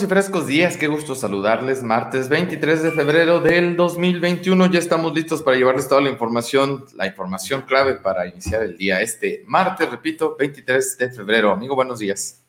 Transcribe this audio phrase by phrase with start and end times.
[0.00, 1.82] Buenos y frescos días, qué gusto saludarles.
[1.82, 7.06] Martes 23 de febrero del 2021, ya estamos listos para llevarles toda la información, la
[7.06, 9.02] información clave para iniciar el día.
[9.02, 11.50] Este martes, repito, 23 de febrero.
[11.50, 12.42] Amigo, buenos días.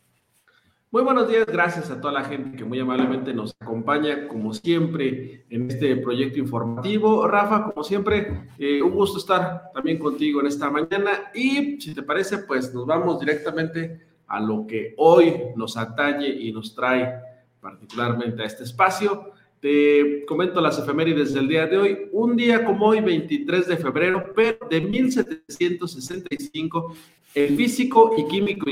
[0.92, 5.44] Muy buenos días, gracias a toda la gente que muy amablemente nos acompaña, como siempre,
[5.50, 7.28] en este proyecto informativo.
[7.28, 12.02] Rafa, como siempre, eh, un gusto estar también contigo en esta mañana y si te
[12.02, 17.31] parece, pues nos vamos directamente a lo que hoy nos atañe y nos trae
[17.62, 19.32] particularmente a este espacio.
[19.60, 22.10] Te comento las efemérides del día de hoy.
[22.12, 26.96] Un día como hoy, 23 de febrero, pero de 1765,
[27.36, 28.66] el físico y químico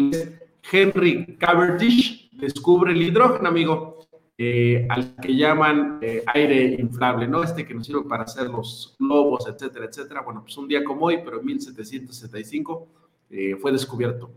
[0.71, 4.07] Henry Cavendish descubre el hidrógeno, amigo,
[4.37, 7.43] eh, al que llaman eh, aire inflable, ¿no?
[7.43, 10.21] Este que nos sirve para hacer los globos, etcétera, etcétera.
[10.21, 12.87] Bueno, pues un día como hoy, pero en 1775
[13.31, 14.31] eh, fue descubierto.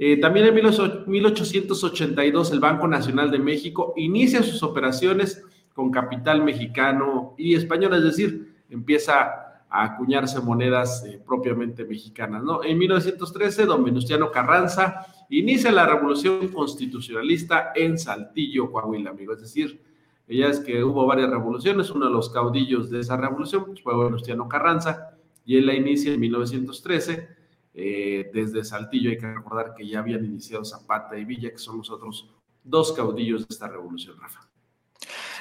[0.00, 5.44] Eh, también en 1882 el Banco Nacional de México inicia sus operaciones
[5.74, 12.44] con capital mexicano y español, es decir, empieza a acuñarse monedas eh, propiamente mexicanas.
[12.44, 12.62] ¿no?
[12.62, 19.34] En 1913, don Venustiano Carranza inicia la revolución constitucionalista en Saltillo, Coahuila, amigo.
[19.34, 19.80] Es decir,
[20.28, 23.96] ya es que hubo varias revoluciones, uno de los caudillos de esa revolución pues, fue
[23.96, 27.37] Venustiano Carranza, y él la inicia en 1913
[27.80, 31.78] eh, desde Saltillo hay que recordar que ya habían iniciado Zapata y Villa, que son
[31.78, 32.28] los otros
[32.64, 34.40] dos caudillos de esta revolución, Rafa.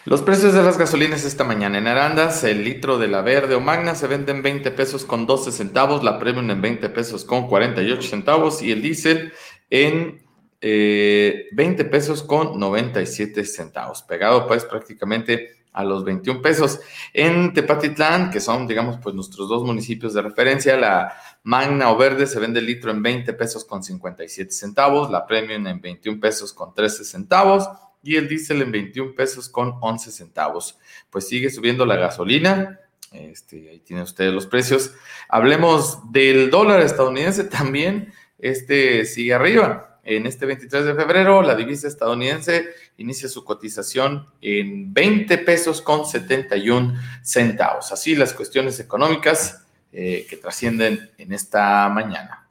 [0.05, 3.59] Los precios de las gasolinas esta mañana en Arandas, el litro de la verde o
[3.59, 7.47] magna se vende en 20 pesos con 12 centavos, la premium en 20 pesos con
[7.47, 9.33] 48 centavos y el diésel
[9.71, 10.23] en
[10.61, 14.03] 20 eh, pesos con 97 centavos.
[14.03, 16.79] Pegado pues prácticamente a los 21 pesos.
[17.13, 22.25] En Tepatitlán, que son, digamos, pues nuestros dos municipios de referencia, la Magna o Verde
[22.25, 26.51] se vende el litro en 20 pesos con 57 centavos, la Premium en 21 pesos
[26.51, 27.69] con 13 centavos
[28.01, 30.79] y el diésel en 21 pesos con 11 centavos.
[31.11, 32.79] Pues sigue subiendo la gasolina.
[33.11, 34.93] Este, ahí tienen ustedes los precios.
[35.29, 38.11] Hablemos del dólar estadounidense también.
[38.39, 39.96] Este sigue arriba.
[40.09, 46.05] En este 23 de febrero, la divisa estadounidense inicia su cotización en 20 pesos con
[46.05, 47.91] 71 centavos.
[47.91, 52.47] Así las cuestiones económicas eh, que trascienden en esta mañana.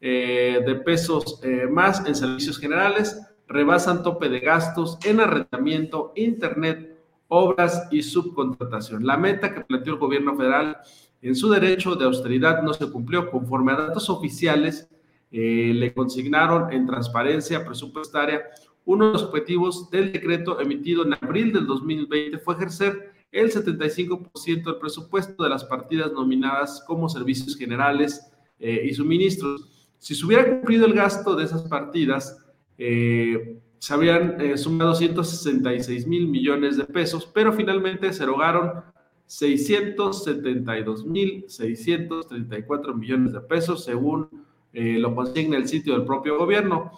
[0.00, 6.96] eh, de pesos eh, más en servicios generales, rebasan tope de gastos en arrendamiento, internet,
[7.28, 9.04] obras y subcontratación.
[9.04, 10.78] La meta que planteó el gobierno federal
[11.22, 13.28] en su derecho de austeridad no se cumplió.
[13.30, 14.88] Conforme a datos oficiales,
[15.32, 18.42] eh, le consignaron en transparencia presupuestaria
[18.86, 24.64] uno de los objetivos del decreto emitido en abril del 2020 fue ejercer el 75%
[24.64, 28.26] del presupuesto de las partidas nominadas como servicios generales
[28.58, 29.90] y suministros.
[29.98, 32.38] Si se hubiera cumplido el gasto de esas partidas,
[32.78, 38.82] eh, se habrían eh, sumado 166 mil millones de pesos, pero finalmente se erogaron
[39.26, 44.28] 672 mil 634 millones de pesos, según
[44.72, 46.92] eh, lo consigna el sitio del propio gobierno.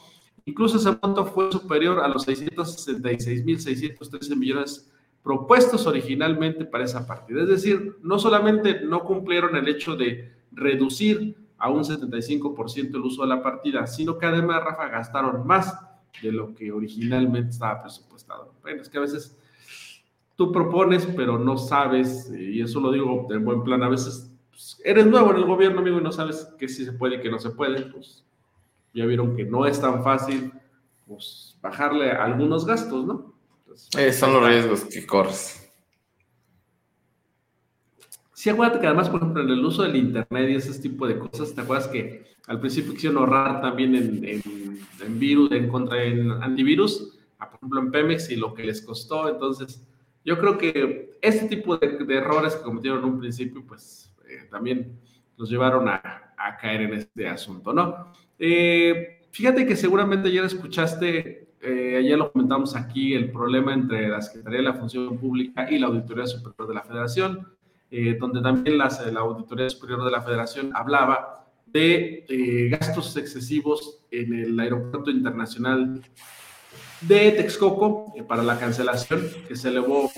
[0.49, 4.91] Incluso ese monto fue superior a los 666 mil 613 millones
[5.23, 7.43] propuestos originalmente para esa partida.
[7.43, 13.23] Es decir, no solamente no cumplieron el hecho de reducir a un 75% el uso
[13.23, 15.79] de la partida, sino que además, Rafa, gastaron más
[16.23, 18.55] de lo que originalmente estaba presupuestado.
[18.63, 19.37] Bueno, es que a veces
[20.35, 24.31] tú propones, pero no sabes, eh, y eso lo digo en buen plan, a veces
[24.49, 27.21] pues, eres nuevo en el gobierno, amigo, y no sabes qué sí se puede y
[27.21, 28.25] qué no se puede, pues
[28.99, 30.53] ya vieron que no es tan fácil
[31.07, 33.35] pues, bajarle algunos gastos, ¿no?
[33.97, 35.65] Eh, son los riesgos que corres.
[38.33, 41.19] Sí, acuérdate que además, por ejemplo, en el uso del Internet y ese tipo de
[41.19, 47.15] cosas, ¿te acuerdas que al principio quisieron ahorrar también en, virus, en contra en antivirus?
[47.39, 49.29] por ejemplo, en Pemex y lo que les costó.
[49.29, 49.87] Entonces,
[50.25, 54.99] yo creo que este tipo de, errores que cometieron en un principio, pues eh, también
[55.37, 56.25] los llevaron a,
[56.61, 58.13] caer en este asunto, ¿no?
[58.39, 64.23] Eh, fíjate que seguramente ayer escuchaste eh, ayer lo comentamos aquí, el problema entre la
[64.23, 67.49] Secretaría de la Función Pública y la Auditoría Superior de la Federación,
[67.91, 68.87] eh, donde también la
[69.19, 76.01] Auditoría Superior de la Federación hablaba de gastos excesivos en el Aeropuerto Internacional
[77.01, 80.11] de Texcoco para la cancelación, que se elevó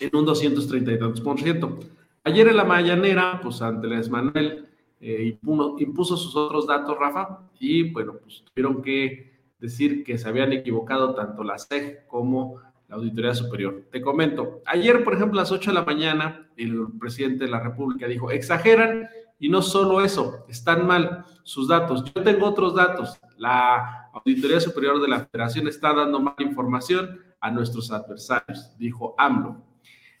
[0.00, 1.78] en un 232%.
[2.24, 4.63] Ayer en la mañanera, pues Andrés Manuel
[5.78, 11.14] impuso sus otros datos, Rafa, y bueno, pues tuvieron que decir que se habían equivocado
[11.14, 13.84] tanto la SEG como la Auditoría Superior.
[13.90, 17.60] Te comento, ayer, por ejemplo, a las 8 de la mañana, el presidente de la
[17.60, 19.08] República dijo, exageran
[19.38, 22.04] y no solo eso, están mal sus datos.
[22.04, 23.18] Yo tengo otros datos.
[23.36, 29.62] La Auditoría Superior de la Federación está dando mala información a nuestros adversarios, dijo AMLO.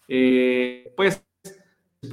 [0.08, 1.23] Eh, pues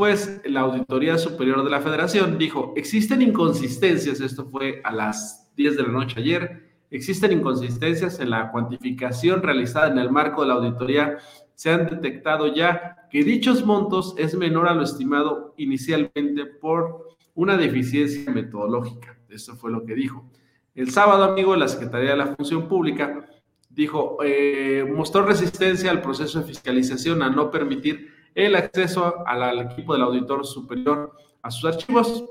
[0.06, 5.77] después la Auditoría Superior de la Federación dijo, existen inconsistencias, esto fue a las 10
[5.77, 10.56] de la noche ayer, Existen inconsistencias en la cuantificación realizada en el marco de la
[10.56, 11.19] auditoría.
[11.56, 17.56] Se han detectado ya que dichos montos es menor a lo estimado inicialmente por una
[17.56, 19.18] deficiencia metodológica.
[19.30, 20.30] Eso fue lo que dijo.
[20.75, 23.25] El sábado, amigo, la Secretaría de la Función Pública
[23.69, 29.94] dijo, eh, mostró resistencia al proceso de fiscalización a no permitir el acceso al equipo
[29.94, 32.25] del auditor superior a sus archivos.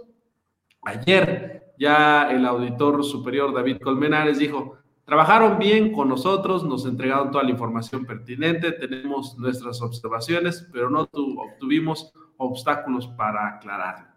[0.83, 7.45] Ayer ya el auditor superior David Colmenares dijo, trabajaron bien con nosotros, nos entregaron toda
[7.45, 14.11] la información pertinente, tenemos nuestras observaciones, pero no obtuvimos obstáculos para aclararlo.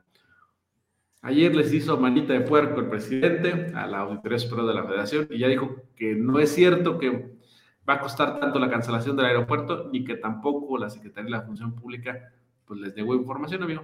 [1.21, 5.27] Ayer les hizo manita de puerco el presidente a la Auditoría Superior de la Federación
[5.29, 7.37] y ya dijo que no es cierto que
[7.87, 11.41] va a costar tanto la cancelación del aeropuerto ni que tampoco la Secretaría de la
[11.41, 12.33] Función Pública
[12.65, 13.83] pues les negó información, amigo.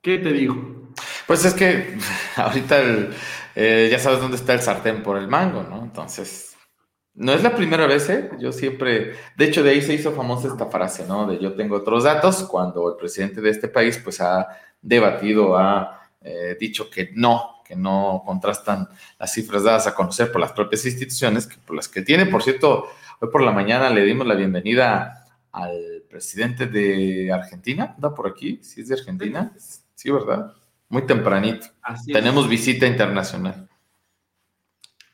[0.00, 0.92] ¿Qué te digo?
[1.26, 1.98] Pues es que
[2.36, 2.76] ahorita
[3.54, 5.82] eh, ya sabes dónde está el sartén por el mango, ¿no?
[5.82, 6.56] Entonces,
[7.14, 8.30] no es la primera vez, ¿eh?
[8.38, 11.26] Yo siempre, de hecho, de ahí se hizo famosa esta frase, ¿no?
[11.26, 14.46] De yo tengo otros datos, cuando el presidente de este país, pues, ha
[14.80, 18.88] debatido, ha eh, dicho que no, que no contrastan
[19.18, 22.42] las cifras dadas a conocer por las propias instituciones, que por las que tiene, por
[22.42, 22.86] cierto,
[23.20, 28.58] hoy por la mañana le dimos la bienvenida al presidente de Argentina, ¿da por aquí?
[28.62, 29.52] ¿Sí es de Argentina?
[29.94, 30.54] Sí, ¿verdad?
[30.88, 31.66] Muy tempranito.
[32.10, 33.68] Tenemos visita internacional.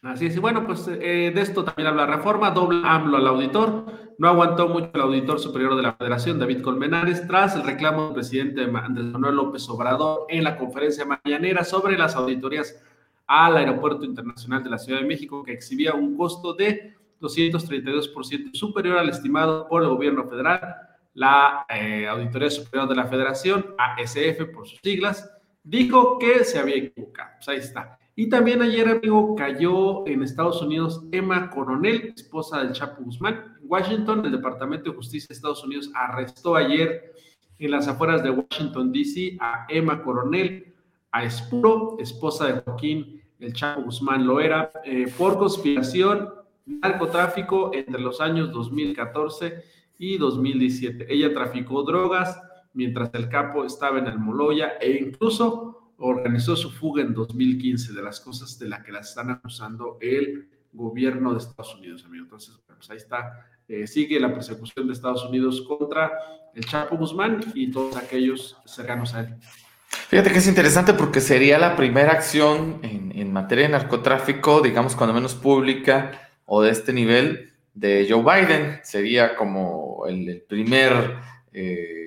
[0.03, 0.37] Así es.
[0.37, 2.51] Y bueno, pues eh, de esto también habla Reforma.
[2.51, 4.04] Doble AMLO al auditor.
[4.19, 8.15] No aguantó mucho el auditor superior de la Federación, David Colmenares, tras el reclamo del
[8.15, 12.81] presidente Andrés Manuel López Obrador en la conferencia mañanera sobre las auditorías
[13.27, 18.99] al Aeropuerto Internacional de la Ciudad de México, que exhibía un costo de 232% superior
[18.99, 20.77] al estimado por el gobierno federal.
[21.15, 25.31] La eh, Auditoría Superior de la Federación, ASF por sus siglas,
[25.63, 27.31] dijo que se había equivocado.
[27.37, 27.99] Pues ahí está.
[28.17, 33.54] Y también ayer, amigo, cayó en Estados Unidos Emma Coronel, esposa del Chapo Guzmán.
[33.67, 37.15] Washington, el Departamento de Justicia de Estados Unidos arrestó ayer
[37.59, 39.37] en las afueras de Washington, D.C.
[39.41, 40.75] a Emma Coronel,
[41.13, 46.31] a Espuro, esposa de Joaquín el Chapo Guzmán Loera, eh, por conspiración,
[46.67, 49.63] narcotráfico entre los años 2014
[49.99, 51.13] y 2017.
[51.13, 52.41] Ella traficó drogas,
[52.73, 58.21] mientras el capo estaba en Almoloya e incluso organizó su fuga en 2015 de las
[58.21, 62.25] cosas de las que la están acusando el gobierno de Estados Unidos, amigo.
[62.25, 66.13] Entonces, pues ahí está, eh, sigue la persecución de Estados Unidos contra
[66.55, 69.35] el Chapo Guzmán y todos aquellos cercanos a él.
[70.09, 75.13] Fíjate que es interesante porque sería la primera acción en, materia de narcotráfico, digamos, cuando
[75.15, 78.81] menos pública o de este nivel de Joe Biden.
[78.83, 81.17] Sería como el, primer...
[81.53, 82.05] Eh,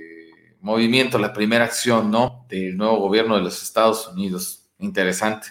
[0.67, 2.45] movimiento, la primera acción, ¿no?
[2.50, 4.69] Del nuevo gobierno de los Estados Unidos.
[4.79, 5.47] Interesante.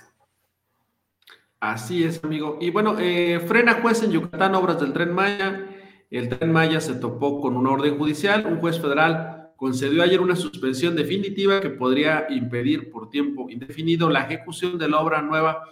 [1.66, 2.58] Así es, amigo.
[2.60, 5.66] Y bueno, eh, frena juez en Yucatán obras del tren Maya.
[6.12, 8.46] El tren Maya se topó con una orden judicial.
[8.46, 14.20] Un juez federal concedió ayer una suspensión definitiva que podría impedir por tiempo indefinido la
[14.20, 15.64] ejecución de la obra nueva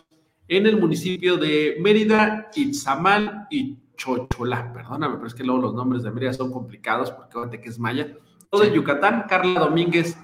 [0.49, 4.73] en el municipio de Mérida, Itzamal y Chocholá.
[4.73, 7.79] Perdóname, pero es que luego los nombres de Mérida son complicados porque fíjate que es
[7.79, 8.09] Maya
[8.51, 10.19] de Yucatán, Carla Domínguez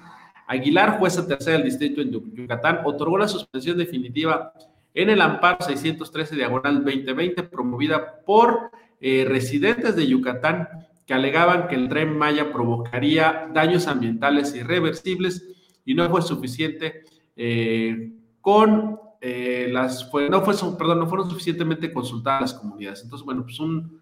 [0.47, 4.51] Aguilar, jueza tercera del distrito en Yucatán, otorgó la suspensión definitiva
[4.93, 10.67] en el amparo 613 diagonal 2020 promovida por eh, residentes de Yucatán
[11.05, 15.47] que alegaban que el tren Maya provocaría daños ambientales irreversibles
[15.85, 17.03] y no fue suficiente
[17.35, 23.03] eh, con eh, las fue, no fue perdón no fueron suficientemente consultadas las comunidades.
[23.03, 24.01] Entonces bueno pues un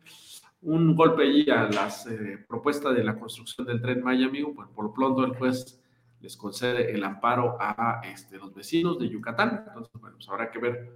[0.62, 4.67] un golpe allí a las eh, propuestas de la construcción del tren Maya, amigo, pues
[4.75, 5.78] por lo pronto el juez
[6.21, 9.63] les concede el amparo a este, los vecinos de Yucatán.
[9.67, 10.91] Entonces, bueno, pues habrá que ver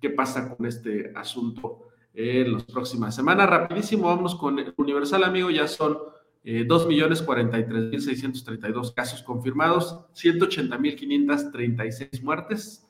[0.00, 3.48] qué pasa con este asunto en las próximas semanas.
[3.48, 5.98] Rapidísimo, vamos con el Universal, amigo, ya son
[6.44, 12.88] eh, 2.043.632 casos confirmados, 180.536 muertes,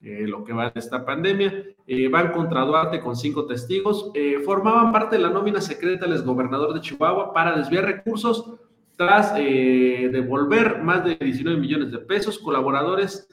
[0.00, 1.52] eh, lo que va de esta pandemia.
[1.86, 4.10] Eh, van contra Duarte con cinco testigos.
[4.14, 8.54] Eh, formaban parte de la nómina secreta del exgobernador de Chihuahua para desviar recursos
[8.96, 12.38] tras eh, devolver más de 19 millones de pesos.
[12.38, 13.28] Colaboradores,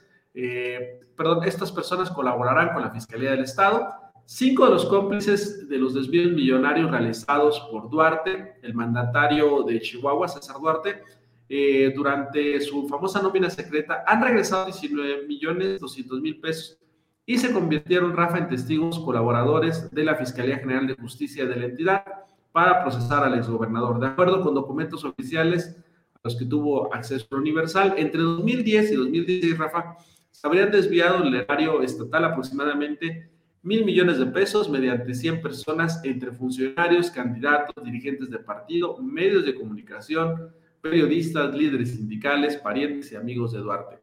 [1.16, 3.92] perdón, estas personas colaborarán con la Fiscalía del Estado.
[4.24, 10.28] Cinco de los cómplices de los desvíos millonarios realizados por Duarte, el mandatario de Chihuahua,
[10.28, 11.02] César Duarte,
[11.48, 16.78] eh, durante su famosa nómina secreta, han regresado 19 millones 200 mil pesos
[17.26, 21.66] y se convirtieron, Rafa, en testigos colaboradores de la Fiscalía General de Justicia de la
[21.66, 22.04] entidad
[22.52, 23.98] para procesar al exgobernador.
[23.98, 25.76] De acuerdo con documentos oficiales
[26.14, 29.96] a los que tuvo acceso universal, entre 2010 y 2016, Rafa,
[30.30, 33.30] se habrían desviado el erario estatal aproximadamente
[33.62, 39.54] mil millones de pesos mediante 100 personas entre funcionarios, candidatos, dirigentes de partido, medios de
[39.54, 43.98] comunicación, periodistas, líderes sindicales, parientes y amigos de Duarte.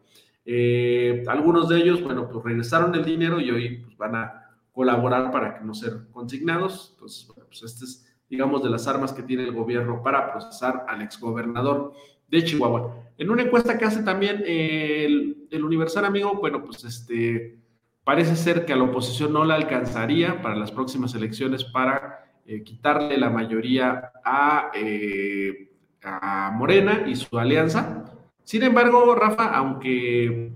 [0.46, 5.30] Eh, algunos de ellos, bueno, pues regresaron el dinero y hoy pues, van a colaborar
[5.30, 6.92] para que no ser consignados.
[6.94, 10.86] Entonces, bueno, pues este es, digamos, de las armas que tiene el gobierno para procesar
[10.88, 11.94] al exgobernador
[12.28, 12.96] de Chihuahua.
[13.18, 17.60] En una encuesta que hace también el, el, Universal, amigo, bueno, pues este,
[18.04, 22.64] parece ser que a la oposición no la alcanzaría para las próximas elecciones para eh,
[22.64, 24.72] quitarle la mayoría a...
[24.76, 25.70] Eh,
[26.04, 28.06] a Morena y su alianza.
[28.44, 30.52] Sin embargo, Rafa, aunque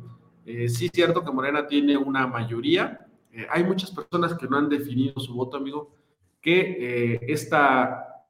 [0.45, 4.57] eh, sí es cierto que Morena tiene una mayoría, eh, hay muchas personas que no
[4.57, 5.95] han definido su voto, amigo,
[6.43, 8.23] que eh, esta,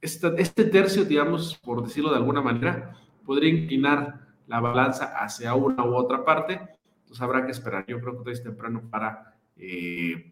[0.00, 5.82] esta, este tercio, digamos, por decirlo de alguna manera, podría inclinar la balanza hacia una
[5.84, 6.60] u otra parte.
[7.00, 7.86] Entonces habrá que esperar.
[7.86, 9.34] Yo creo que es temprano para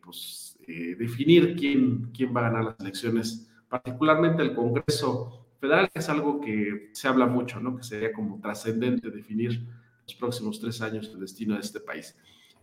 [0.03, 6.09] pues, definir quién, quién va a ganar las elecciones, particularmente el Congreso federal, que es
[6.09, 7.77] algo que se habla mucho, ¿no?
[7.77, 9.67] Que sería como trascendente definir
[10.05, 12.17] los próximos tres años el destino de este país.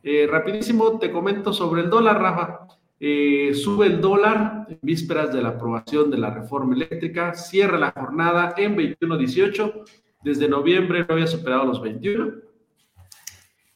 [0.04, 2.68] Eh, rapidísimo, te comento sobre el dólar, Rafa.
[3.00, 7.92] Eh, sube el dólar en vísperas de la aprobación de la reforma eléctrica, cierra la
[7.92, 9.84] jornada en 21.18.
[10.24, 12.34] Desde noviembre no había superado los 21.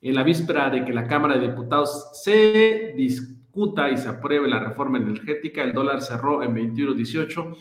[0.02, 4.60] En la víspera de que la Cámara de Diputados se discuta y se apruebe la
[4.60, 7.56] reforma energética, el dólar cerró en 21.18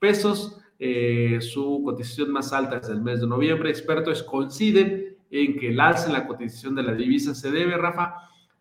[0.00, 0.60] pesos.
[0.78, 3.70] Eh, su cotización más alta desde el mes de noviembre.
[3.70, 8.14] Expertos coinciden en que el alza en la cotización de la divisa se debe, Rafa,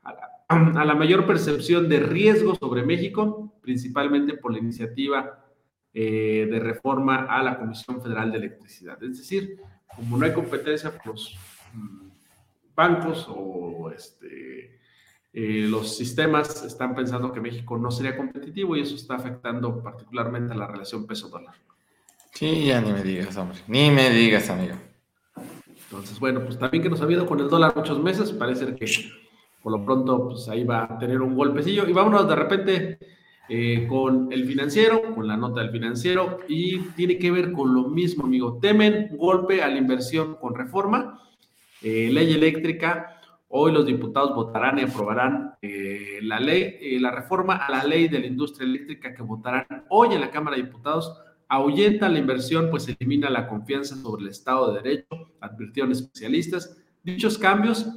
[0.04, 5.46] a la, mayor percepción de riesgo sobre México, principalmente por la iniciativa
[5.94, 9.02] eh, de reforma a la Comisión Federal de Electricidad.
[9.04, 9.60] Es decir,
[9.96, 11.38] como no hay competencia por los
[11.74, 12.08] mm,
[12.76, 14.80] bancos o este,
[15.34, 20.54] eh, los sistemas están pensando que México no sería competitivo y eso está afectando particularmente
[20.54, 21.56] a la relación peso-dólar.
[22.34, 23.58] Sí, ya ni me digas, hombre.
[23.68, 24.76] Ni me digas, amigo.
[25.68, 28.86] Entonces, bueno, pues también que nos ha habido con el dólar muchos meses, parece que
[29.66, 31.90] por lo pronto, pues ahí va a tener un golpecillo.
[31.90, 33.00] Y vámonos de repente
[33.50, 37.90] eh, con el financiero, con la nota del financiero, y tiene que ver con lo
[37.90, 38.60] mismo, amigo.
[38.62, 41.20] Temen golpe a la inversión con reforma,
[41.82, 43.20] eh, ley eléctrica.
[43.48, 48.20] Hoy los diputados votarán y aprobarán eh, la ley, la reforma a la ley de
[48.20, 51.12] la industria eléctrica que votarán hoy en la Cámara de Diputados
[51.48, 56.78] ahuyenta la inversión, pues elimina la confianza sobre el Estado de Derecho, advirtieron especialistas.
[57.04, 57.88] Dichos cambios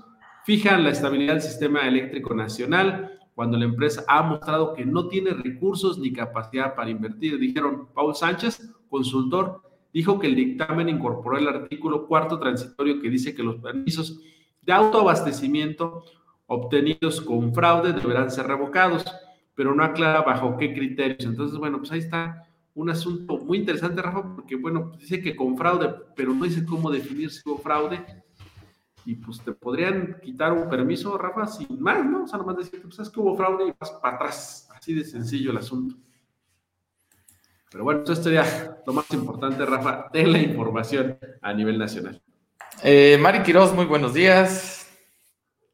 [0.48, 5.32] fijan la estabilidad del sistema eléctrico nacional cuando la empresa ha mostrado que no tiene
[5.32, 7.38] recursos ni capacidad para invertir.
[7.38, 9.60] Dijeron Paul Sánchez, consultor,
[9.92, 14.22] dijo que el dictamen incorporó el artículo cuarto transitorio que dice que los permisos
[14.62, 16.04] de autoabastecimiento
[16.46, 19.04] obtenidos con fraude deberán ser revocados,
[19.54, 21.26] pero no aclara bajo qué criterios.
[21.26, 25.58] Entonces, bueno, pues ahí está un asunto muy interesante, Rafa, porque, bueno, dice que con
[25.58, 28.02] fraude, pero no dice cómo definir si hubo fraude.
[29.08, 32.24] Y pues te podrían quitar un permiso, Rafa, sin más, ¿no?
[32.24, 34.68] O sea, nomás decir, pues es que hubo fraude y vas para atrás.
[34.76, 35.96] Así de sencillo el asunto.
[37.70, 38.44] Pero bueno, esto sería
[38.86, 42.20] lo más importante, Rafa, de la información a nivel nacional.
[42.82, 44.86] Eh, Mari Quiroz, muy buenos días.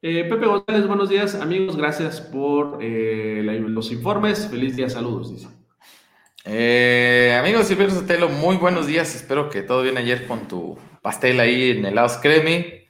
[0.01, 1.77] Eh, Pepe González, buenos días, amigos.
[1.77, 4.47] Gracias por eh, los informes.
[4.47, 5.49] Feliz día, saludos, dice.
[6.45, 9.13] Eh, amigos Silvio Sotelo, muy buenos días.
[9.17, 12.84] Espero que todo bien ayer con tu pastel ahí en helados Cremi.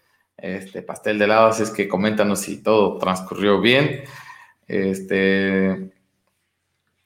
[0.45, 4.05] Este pastel de helados, es que coméntanos si todo transcurrió bien.
[4.67, 5.91] Este.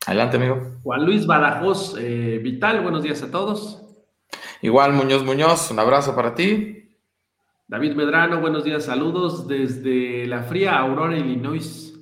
[0.04, 0.80] Adelante, amigo.
[0.82, 3.80] Juan Luis Badajoz eh, Vital, buenos días a todos.
[4.60, 6.96] Igual, Muñoz Muñoz, un abrazo para ti.
[7.68, 11.94] David Medrano, buenos días, saludos desde la fría Aurora, Illinois.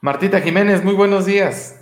[0.00, 1.76] Martita Jiménez, muy buenos días.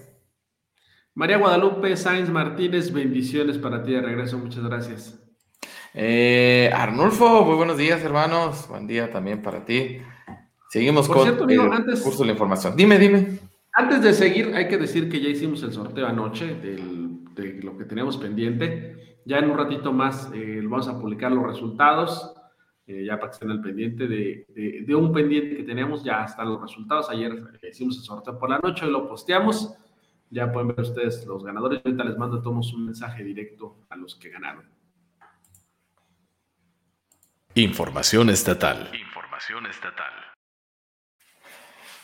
[1.14, 5.27] María Guadalupe Sáenz Martínez, bendiciones para ti de regreso, muchas gracias.
[6.00, 8.68] Eh, Arnulfo, muy buenos días, hermanos.
[8.68, 9.98] Buen día también para ti.
[10.68, 12.76] Seguimos con el curso de la información.
[12.76, 13.40] Dime, dime.
[13.72, 17.84] Antes de seguir, hay que decir que ya hicimos el sorteo anoche de lo que
[17.84, 19.18] teníamos pendiente.
[19.24, 22.32] Ya en un ratito más eh, vamos a publicar los resultados,
[22.86, 26.48] eh, ya para que estén al pendiente de, de, un pendiente que teníamos, ya están
[26.48, 27.10] los resultados.
[27.10, 29.74] Ayer hicimos el sorteo por la noche y lo posteamos.
[30.30, 31.80] Ya pueden ver ustedes los ganadores.
[31.84, 34.77] Ahorita les mando todos un mensaje directo a los que ganaron.
[37.58, 38.88] Información estatal.
[38.94, 40.12] Información estatal.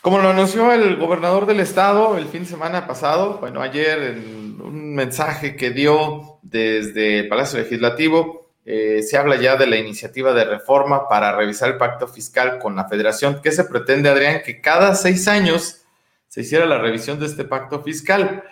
[0.01, 4.59] Como lo anunció el gobernador del estado el fin de semana pasado, bueno, ayer en
[4.59, 10.33] un mensaje que dio desde el Palacio Legislativo, eh, se habla ya de la iniciativa
[10.33, 13.39] de reforma para revisar el pacto fiscal con la federación.
[13.41, 14.41] ¿Qué se pretende, Adrián?
[14.43, 15.85] Que cada seis años
[16.27, 18.43] se hiciera la revisión de este pacto fiscal.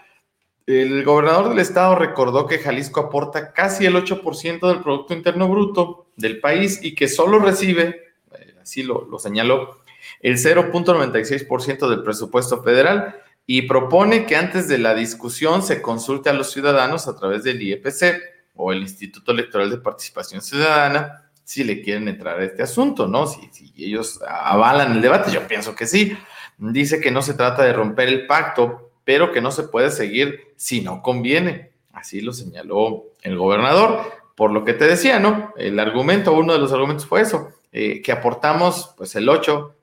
[0.65, 6.07] El gobernador del estado recordó que Jalisco aporta casi el 8% del Producto Interno Bruto
[6.15, 9.83] del país y que solo recibe, eh, así lo, lo señaló,
[10.21, 16.33] el 0.96% del presupuesto federal y propone que antes de la discusión se consulte a
[16.33, 18.21] los ciudadanos a través del IEPC
[18.55, 23.27] o el Instituto Electoral de Participación Ciudadana si le quieren entrar a este asunto, ¿no?
[23.27, 26.17] Si, si ellos avalan el debate, yo pienso que sí.
[26.57, 30.53] Dice que no se trata de romper el pacto, pero que no se puede seguir
[30.55, 31.71] si no conviene.
[31.91, 34.01] Así lo señaló el gobernador.
[34.35, 35.53] Por lo que te decía, ¿no?
[35.57, 39.73] El argumento, uno de los argumentos fue eso, eh, que aportamos pues el 8%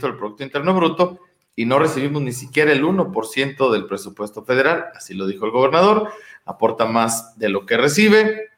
[0.00, 1.18] del Producto Interno Bruto
[1.56, 4.86] y no recibimos ni siquiera el 1% del presupuesto federal.
[4.94, 6.10] Así lo dijo el gobernador.
[6.44, 8.50] Aporta más de lo que recibe.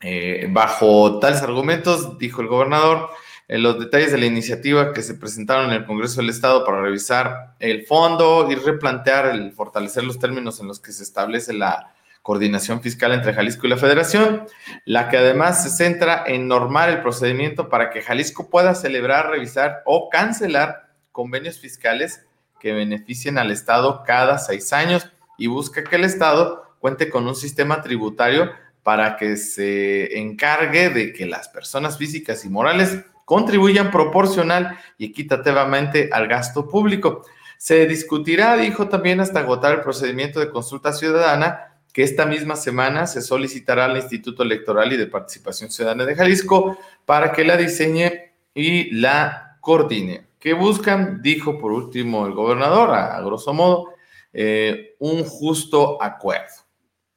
[0.00, 3.10] Eh, bajo tales argumentos, dijo el gobernador,
[3.48, 6.82] en los detalles de la iniciativa que se presentaron en el Congreso del Estado para
[6.82, 11.94] revisar el fondo y replantear el fortalecer los términos en los que se establece la
[12.22, 14.44] coordinación fiscal entre Jalisco y la Federación,
[14.84, 19.82] la que además se centra en normar el procedimiento para que Jalisco pueda celebrar, revisar
[19.86, 22.26] o cancelar convenios fiscales
[22.60, 27.34] que beneficien al Estado cada seis años y busca que el Estado cuente con un
[27.34, 28.50] sistema tributario
[28.82, 36.08] para que se encargue de que las personas físicas y morales contribuyan proporcional y equitativamente
[36.10, 37.26] al gasto público.
[37.58, 43.06] Se discutirá, dijo también, hasta agotar el procedimiento de consulta ciudadana que esta misma semana
[43.06, 48.32] se solicitará al Instituto Electoral y de Participación Ciudadana de Jalisco para que la diseñe
[48.54, 50.28] y la coordine.
[50.38, 51.20] ¿Qué buscan?
[51.20, 53.90] Dijo por último el gobernador, a, grosso modo,
[54.32, 56.54] eh, un justo acuerdo.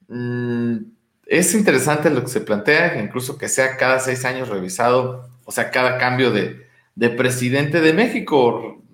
[0.09, 0.75] Mm,
[1.25, 5.69] es interesante lo que se plantea, incluso que sea cada seis años revisado o sea,
[5.69, 6.65] cada cambio de,
[7.17, 8.85] presidente de México,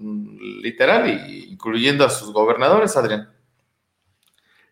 [0.63, 1.07] literal,
[1.51, 3.29] incluyendo a sus gobernadores, Adrián.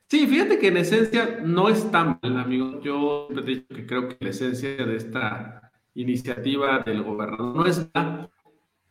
[0.08, 2.82] Sí, fíjate que en esencia no es tan mal, amigo.
[2.82, 7.88] Yo he dicho que creo que la esencia de esta iniciativa del gobernador no es
[7.94, 8.32] nada.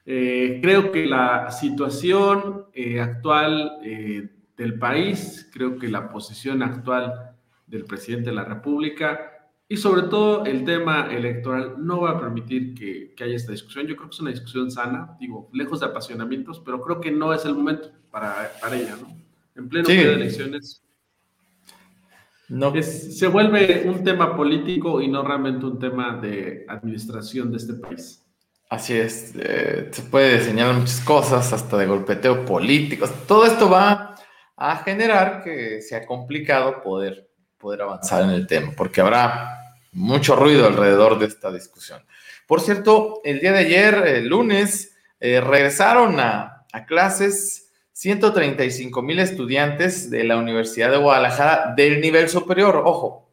[0.06, 7.34] Eh, creo que la situación eh, actual eh, del país, creo que la posición actual
[7.66, 9.33] del presidente de la República
[9.68, 13.86] y sobre todo el tema electoral no va a permitir que, haya esta discusión.
[13.86, 17.32] Yo creo que es una discusión sana, digo, lejos de apasionamientos, pero creo que no
[17.32, 19.16] es el momento para, ella, ¿no?
[19.56, 20.82] En pleno de elecciones.
[22.48, 22.72] No.
[22.82, 28.22] se vuelve un tema político y no realmente un tema de administración de este país.
[28.68, 33.06] Así es, eh, se puede señalar muchas cosas, hasta de golpeteo político.
[33.26, 34.14] Todo esto va
[34.56, 37.30] a generar que sea complicado poder
[37.64, 42.04] poder avanzar en el tema, porque habrá mucho ruido alrededor de esta discusión.
[42.46, 49.18] Por cierto, el día de ayer, el lunes, eh, regresaron a, a clases 135 mil
[49.18, 53.30] estudiantes de la Universidad de Guadalajara del nivel superior, ojo,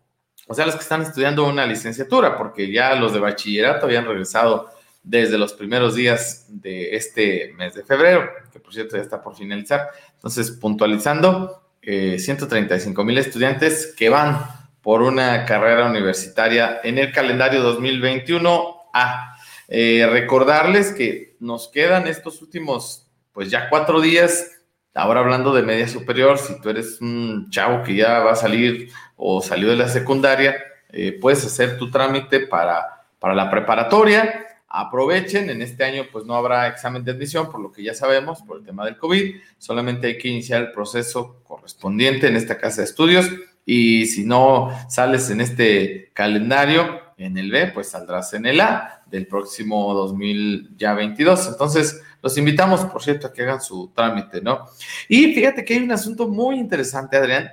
[0.48, 4.70] o sea, los que están estudiando una licenciatura, porque ya los de bachillerato habían regresado
[5.04, 9.36] desde los primeros días de este mes de febrero, que por cierto ya está por
[9.36, 9.90] finalizar.
[10.14, 14.46] Entonces, puntualizando, 135 eh, mil estudiantes que van
[14.82, 19.36] por una carrera universitaria en el calendario 2021 a
[19.68, 24.52] eh, recordarles que nos quedan estos últimos, pues ya cuatro días.
[24.94, 28.90] Ahora hablando de media superior, si tú eres un chavo que ya va a salir
[29.16, 30.56] o salió de la secundaria,
[30.90, 35.50] eh, puedes hacer tu trámite para, para la preparatoria aprovechen.
[35.50, 38.58] En este año pues no habrá examen de admisión, por lo que ya sabemos, por
[38.58, 39.36] el tema del COVID.
[39.58, 43.30] Solamente hay que iniciar el proceso correspondiente en esta casa de estudios
[43.66, 49.04] y si no sales en este calendario, en el B, pues saldrás en el A
[49.06, 51.48] del próximo 2022.
[51.50, 54.68] Entonces, los invitamos, por cierto, a que hagan su trámite, ¿no?
[55.08, 57.52] Y fíjate que hay un asunto muy interesante, Adrián,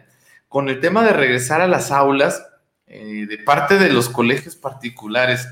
[0.48, 2.42] con el tema de regresar a las aulas
[2.86, 5.46] eh, de parte de los colegios particulares.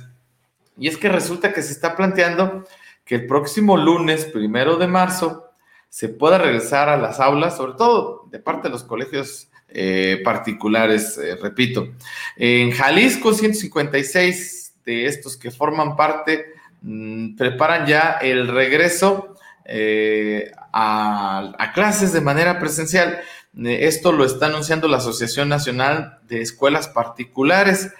[0.76, 2.64] Y es que resulta que se está planteando
[3.04, 5.46] que el próximo lunes, primero de marzo,
[5.88, 11.16] se pueda regresar a las aulas, sobre todo de parte de los colegios eh, particulares,
[11.18, 11.88] eh, repito.
[12.36, 16.46] En Jalisco, 156 de estos que forman parte
[16.82, 19.34] mm, preparan ya el regreso
[19.64, 23.20] eh, a, clases de manera presencial.
[23.64, 27.90] Esto lo está anunciando la Asociación Nacional de Escuelas Particulares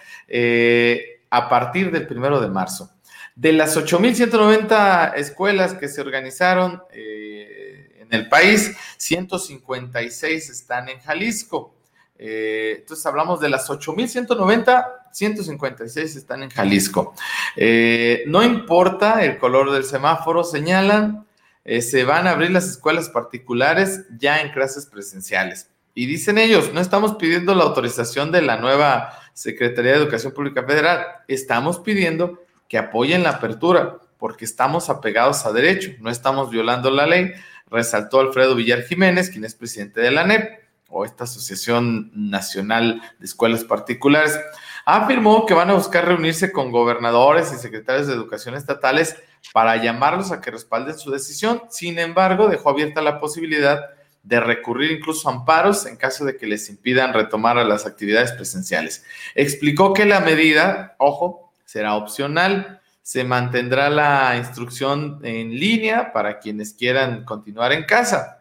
[1.31, 2.91] a partir del primero de marzo.
[3.35, 11.75] De las 8.190 escuelas que se organizaron, en el país, 156 están en Jalisco.
[12.19, 17.15] Eh, entonces hablamos de las 8.190, 156 están en Jalisco.
[17.57, 21.27] Eh, no importa el color del semáforo, señalan,
[21.65, 25.69] eh, se van a abrir las escuelas particulares ya en clases presenciales.
[25.95, 30.64] Y dicen ellos, no estamos pidiendo la autorización de la nueva Secretaría de Educación Pública
[30.64, 36.90] Federal, estamos pidiendo que apoyen la apertura, porque estamos apegados a derecho, no estamos violando
[36.90, 37.35] la ley
[37.70, 43.27] resaltó Alfredo Villar Jiménez, quien es presidente de la NEP, o esta Asociación Nacional de
[43.27, 44.38] Escuelas Particulares.
[44.85, 49.16] Afirmó que van a buscar reunirse con gobernadores y secretarios de educación estatales
[49.53, 51.62] para llamarlos a que respalden su decisión.
[51.70, 53.85] Sin embargo, dejó abierta la posibilidad
[54.27, 58.33] de recurrir incluso a amparos en caso de que les impidan retomar a las actividades
[58.33, 59.05] presenciales.
[59.35, 66.73] Explicó que la medida, ojo, será opcional se mantendrá la instrucción en línea para quienes
[66.73, 68.36] quieran continuar en casa.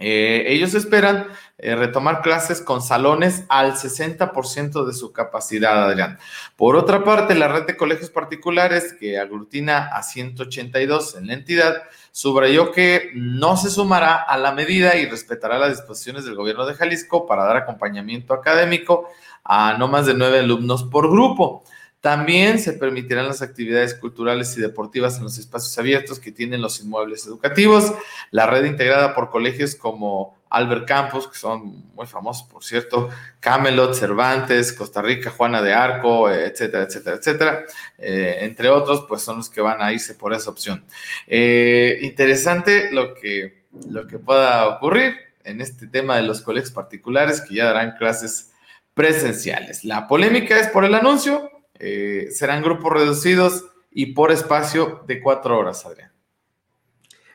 [0.00, 1.26] Eh, ellos esperan
[1.58, 6.18] eh, retomar clases con salones al 60% de su capacidad, Adrián.
[6.56, 11.82] Por otra parte, la red de colegios particulares, que aglutina a 182 en la entidad,
[12.12, 16.74] subrayó que no se sumará a la medida y respetará las disposiciones del gobierno de
[16.74, 19.08] Jalisco para dar acompañamiento académico
[19.42, 21.64] a no más de nueve alumnos por grupo.
[22.00, 26.80] También se permitirán las actividades culturales y deportivas en los espacios abiertos que tienen los
[26.80, 27.92] inmuebles educativos.
[28.30, 33.94] La red integrada por colegios como Albert Campus, que son muy famosos, por cierto, Camelot,
[33.94, 37.64] Cervantes, Costa Rica, Juana de Arco, etcétera, etcétera, etcétera,
[37.98, 40.84] eh, entre otros, pues son los que van a irse por esa opción.
[41.26, 47.40] Eh, interesante lo que, lo que pueda ocurrir en este tema de los colegios particulares
[47.40, 48.52] que ya darán clases
[48.94, 49.84] presenciales.
[49.84, 55.58] La polémica es por el anuncio, eh, serán grupos reducidos y por espacio de cuatro
[55.58, 56.12] horas, Adrián.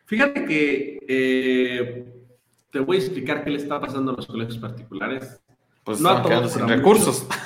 [0.06, 2.14] Fíjate que eh,
[2.72, 5.40] te voy a explicar qué le está pasando a los colegios particulares.
[5.84, 7.28] Pues no están quedando sin recursos.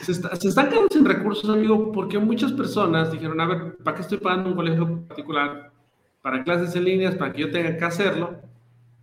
[0.00, 4.02] Se, se, están quedando sin recursos, amigo, porque muchas personas dijeron, a ver, ¿para qué
[4.02, 5.70] estoy pagando un colegio particular?
[6.22, 8.40] Para clases en líneas, para que yo tenga que hacerlo.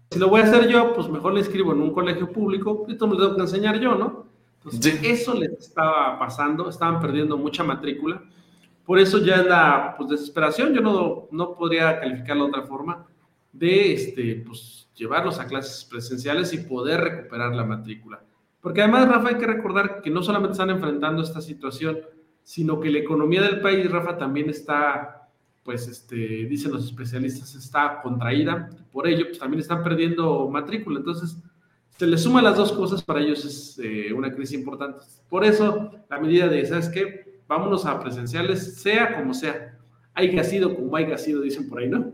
[0.09, 2.97] Si lo voy a hacer yo, pues mejor le escribo en un colegio público y
[2.97, 4.25] todo me lo tengo que enseñar yo, ¿no?
[5.03, 8.21] Eso les estaba pasando, estaban perdiendo mucha matrícula.
[8.85, 13.05] Por eso ya es la pues, desesperación, yo no, no podría calificarlo de otra forma,
[13.51, 18.21] de este, pues, llevarlos a clases presenciales y poder recuperar la matrícula.
[18.61, 21.99] Porque además, Rafa, hay que recordar que no solamente están enfrentando esta situación,
[22.43, 25.29] sino que la economía del país, Rafa, también está,
[25.63, 28.69] pues, este, dicen los especialistas, está contraída.
[28.91, 30.99] Por ello, pues también están perdiendo matrícula.
[30.99, 31.37] Entonces,
[31.97, 34.99] se le suman las dos cosas, para ellos es eh, una crisis importante.
[35.29, 37.41] Por eso, la medida de, ¿sabes qué?
[37.47, 39.77] Vámonos a presenciales, sea como sea.
[40.13, 42.11] Haya sido como haya sido, dicen por ahí, ¿no?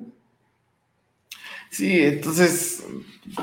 [1.70, 2.86] Sí, entonces,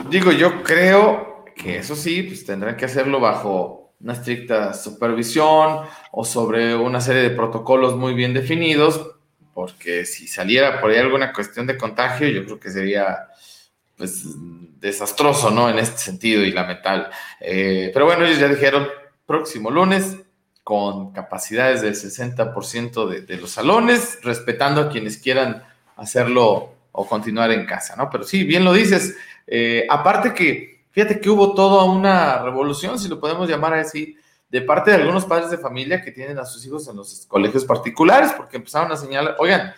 [0.08, 5.80] digo, yo creo que eso sí, pues tendrán que hacerlo bajo una estricta supervisión
[6.12, 9.14] o sobre una serie de protocolos muy bien definidos,
[9.52, 13.28] porque si saliera por ahí alguna cuestión de contagio, yo creo que sería
[14.00, 14.24] pues
[14.80, 15.68] desastroso, ¿no?
[15.68, 17.08] En este sentido y lamentable.
[17.38, 18.88] Eh, pero bueno, ellos ya dijeron,
[19.26, 20.16] próximo lunes,
[20.64, 25.62] con capacidades del 60% de, de, los salones, respetando a quienes quieran
[25.96, 28.08] hacerlo o continuar en casa, ¿no?
[28.08, 29.16] Pero sí, bien lo dices.
[29.46, 34.16] Eh, aparte que, fíjate que hubo toda una revolución, si lo podemos llamar así,
[34.48, 37.66] de parte de algunos padres de familia que tienen a sus hijos en los colegios
[37.66, 39.74] particulares, porque empezaron a señalar, oigan,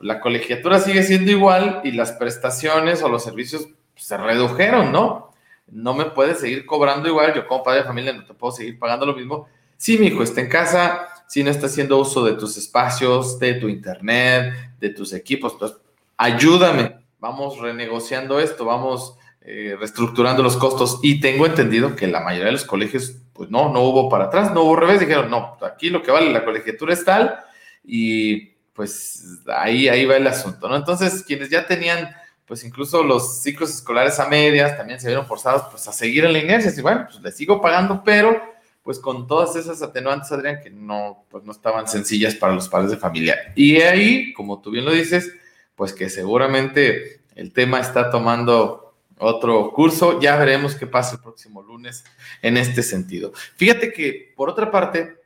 [0.00, 5.32] la colegiatura sigue siendo igual y las prestaciones o los servicios se redujeron, ¿no?
[5.68, 8.78] No me puedes seguir cobrando igual, yo como padre de familia no te puedo seguir
[8.78, 9.46] pagando lo mismo.
[9.76, 13.54] Sí, mi hijo está en casa, si no está haciendo uso de tus espacios, de
[13.54, 15.74] tu internet, de tus equipos, pues
[16.16, 20.98] ayúdame, vamos renegociando esto, vamos eh, reestructurando los costos.
[21.02, 24.52] Y tengo entendido que la mayoría de los colegios pues no, no hubo para atrás,
[24.52, 27.40] no hubo revés, dijeron, no, aquí lo que vale la colegiatura es tal
[27.84, 30.76] y pues ahí, ahí va el asunto, ¿no?
[30.76, 32.10] Entonces, quienes ya tenían
[32.50, 36.32] pues incluso los ciclos escolares a medias también se vieron forzados pues a seguir en
[36.32, 38.42] la inercia, y bueno, pues les sigo pagando, pero
[38.82, 42.90] pues con todas esas atenuantes, Adrián, que no, pues no estaban sencillas para los padres
[42.90, 43.36] de familia.
[43.54, 45.32] Y ahí, como tú bien lo dices,
[45.76, 51.62] pues que seguramente el tema está tomando otro curso, ya veremos qué pasa el próximo
[51.62, 52.02] lunes
[52.42, 53.32] en este sentido.
[53.54, 55.20] Fíjate que, por otra parte,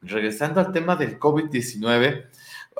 [0.00, 2.28] regresando al tema del COVID-19,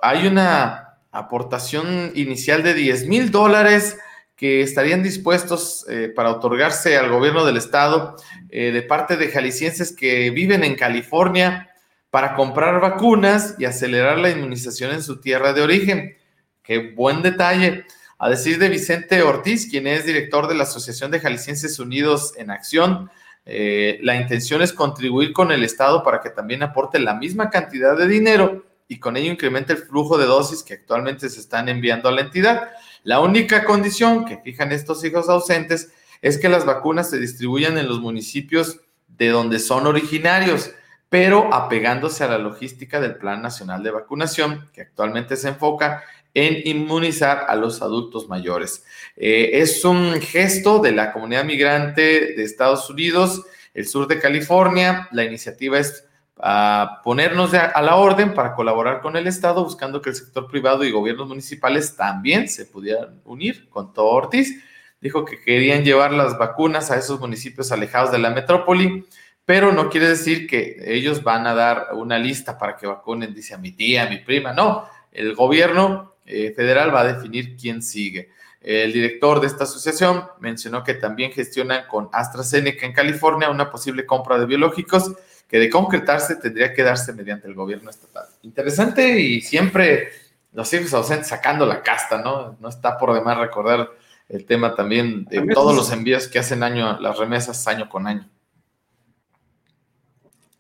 [0.03, 3.97] hay una aportación inicial de 10 mil dólares
[4.37, 8.17] que estarían dispuestos eh, para otorgarse al gobierno del estado
[8.51, 11.71] eh, de parte de jaliscienses que viven en California
[12.11, 16.17] para comprar vacunas y acelerar la inmunización en su tierra de origen.
[16.65, 17.85] Qué buen detalle.
[18.19, 22.51] A decir de Vicente Ortiz, quien es director de la Asociación de Jaliscienses Unidos en
[22.51, 23.09] Acción,
[23.45, 27.97] eh, la intención es contribuir con el Estado para que también aporte la misma cantidad
[27.97, 32.11] de dinero y con ello incrementa el flujo de dosis que actualmente se están enviando
[32.11, 32.73] a la entidad.
[33.05, 37.89] La única condición que fijan estos hijos ausentes es que las vacunas se distribuyan en
[37.89, 40.73] los municipios de donde son originarios,
[41.09, 46.61] pero apegándose a la logística del Plan Nacional de Vacunación, que actualmente se enfoca en
[46.69, 48.85] inmunizar a los adultos mayores.
[49.17, 55.09] Eh, es un gesto de la comunidad migrante de Estados Unidos, el sur de California.
[55.13, 56.05] La iniciativa es
[56.45, 60.83] a ponernos a la orden para colaborar con el Estado, buscando que el sector privado
[60.83, 64.61] y gobiernos municipales también se pudieran unir con todo Ortiz.
[65.01, 69.07] Dijo que querían llevar las vacunas a esos municipios alejados de la metrópoli,
[69.45, 73.55] pero no quiere decir que ellos van a dar una lista para que vacunen, dice
[73.55, 74.53] a mi tía, a mi prima.
[74.53, 78.31] No, el gobierno eh, federal va a definir quién sigue.
[78.61, 84.07] El director de esta asociación mencionó que también gestionan con AstraZeneca en California una posible
[84.07, 85.13] compra de biológicos
[85.53, 88.25] que de concretarse tendría que darse mediante el gobierno estatal.
[88.41, 90.09] Interesante y siempre
[90.55, 92.57] los hijos ausentes sacando la casta, ¿no?
[92.59, 93.91] No está por demás recordar
[94.31, 98.27] el tema también de todos los envíos que hacen año, las remesas año con año.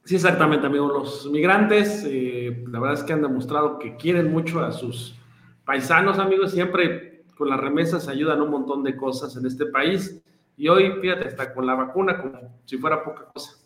[0.04, 0.88] Sí, exactamente, amigo.
[0.88, 5.14] Los migrantes, eh, la verdad es que han demostrado que quieren mucho a sus
[5.64, 6.52] paisanos, amigos.
[6.52, 10.20] Siempre con las remesas ayudan un montón de cosas en este país.
[10.58, 13.61] Y hoy, fíjate, está con la vacuna como si fuera poca cosa.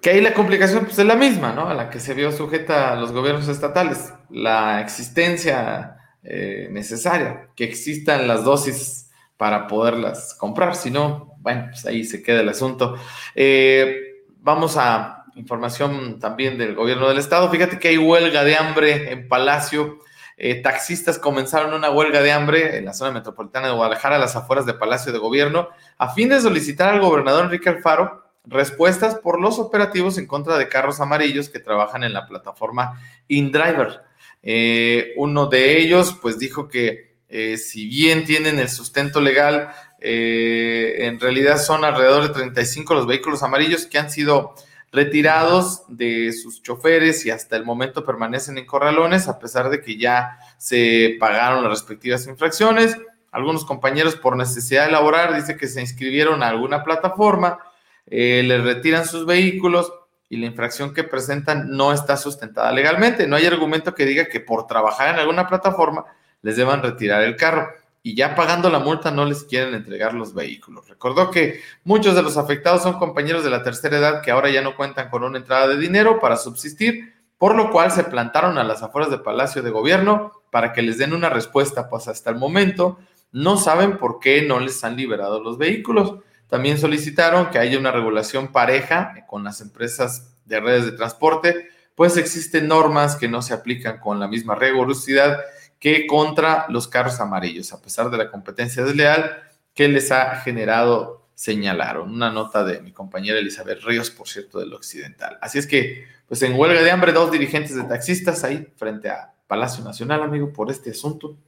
[0.00, 1.68] Que ahí la complicación pues, es la misma, ¿no?
[1.68, 4.12] A la que se vio sujeta a los gobiernos estatales.
[4.30, 10.76] La existencia eh, necesaria, que existan las dosis para poderlas comprar.
[10.76, 12.96] Si no, bueno, pues ahí se queda el asunto.
[13.34, 17.50] Eh, vamos a información también del gobierno del estado.
[17.50, 19.98] Fíjate que hay huelga de hambre en Palacio.
[20.36, 24.36] Eh, taxistas comenzaron una huelga de hambre en la zona metropolitana de Guadalajara, a las
[24.36, 29.40] afueras de Palacio de Gobierno, a fin de solicitar al gobernador Enrique Alfaro respuestas por
[29.40, 34.02] los operativos en contra de carros amarillos que trabajan en la plataforma InDriver.
[34.42, 41.06] Eh, uno de ellos, pues dijo que eh, si bien tienen el sustento legal, eh,
[41.06, 44.54] en realidad son alrededor de 35 los vehículos amarillos que han sido
[44.92, 49.96] retirados de sus choferes y hasta el momento permanecen en corralones, a pesar de que
[49.96, 52.96] ya se pagaron las respectivas infracciones.
[53.30, 57.60] Algunos compañeros por necesidad de laborar dice que se inscribieron a alguna plataforma
[58.10, 59.92] eh, les retiran sus vehículos
[60.28, 63.26] y la infracción que presentan no está sustentada legalmente.
[63.26, 66.04] No hay argumento que diga que por trabajar en alguna plataforma
[66.42, 67.68] les deban retirar el carro
[68.02, 70.88] y ya pagando la multa no les quieren entregar los vehículos.
[70.88, 74.62] Recordó que muchos de los afectados son compañeros de la tercera edad que ahora ya
[74.62, 78.64] no cuentan con una entrada de dinero para subsistir, por lo cual se plantaron a
[78.64, 82.36] las afueras del Palacio de Gobierno para que les den una respuesta, pues hasta el
[82.36, 82.98] momento
[83.32, 86.14] no saben por qué no les han liberado los vehículos.
[86.50, 92.16] También solicitaron que haya una regulación pareja con las empresas de redes de transporte, pues
[92.16, 95.38] existen normas que no se aplican con la misma rigurosidad
[95.78, 99.42] que contra los carros amarillos, a pesar de la competencia desleal
[99.74, 102.12] que les ha generado, señalaron.
[102.12, 105.38] Una nota de mi compañera Elizabeth Ríos, por cierto, del Occidental.
[105.40, 109.32] Así es que, pues en huelga de hambre, dos dirigentes de taxistas ahí frente a
[109.46, 111.38] Palacio Nacional, amigo, por este asunto.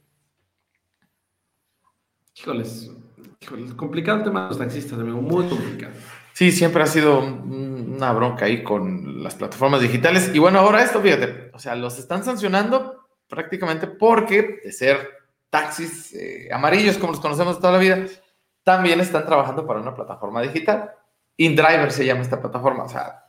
[2.35, 2.89] Híjoles,
[3.75, 5.93] complicado el tema de los taxistas, amigo, muy complicado.
[6.33, 10.31] Sí, siempre ha sido una bronca ahí con las plataformas digitales.
[10.33, 15.09] Y bueno, ahora esto, fíjate, o sea, los están sancionando prácticamente porque de ser
[15.49, 18.05] taxis eh, amarillos, como los conocemos toda la vida,
[18.63, 20.91] también están trabajando para una plataforma digital.
[21.37, 22.85] InDriver se llama esta plataforma.
[22.85, 23.25] O sea,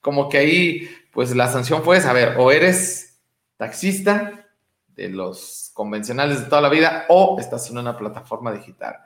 [0.00, 3.20] como que ahí, pues la sanción fue saber, o eres
[3.56, 4.46] taxista
[4.88, 8.96] de los convencionales de toda la vida o estás en una plataforma digital.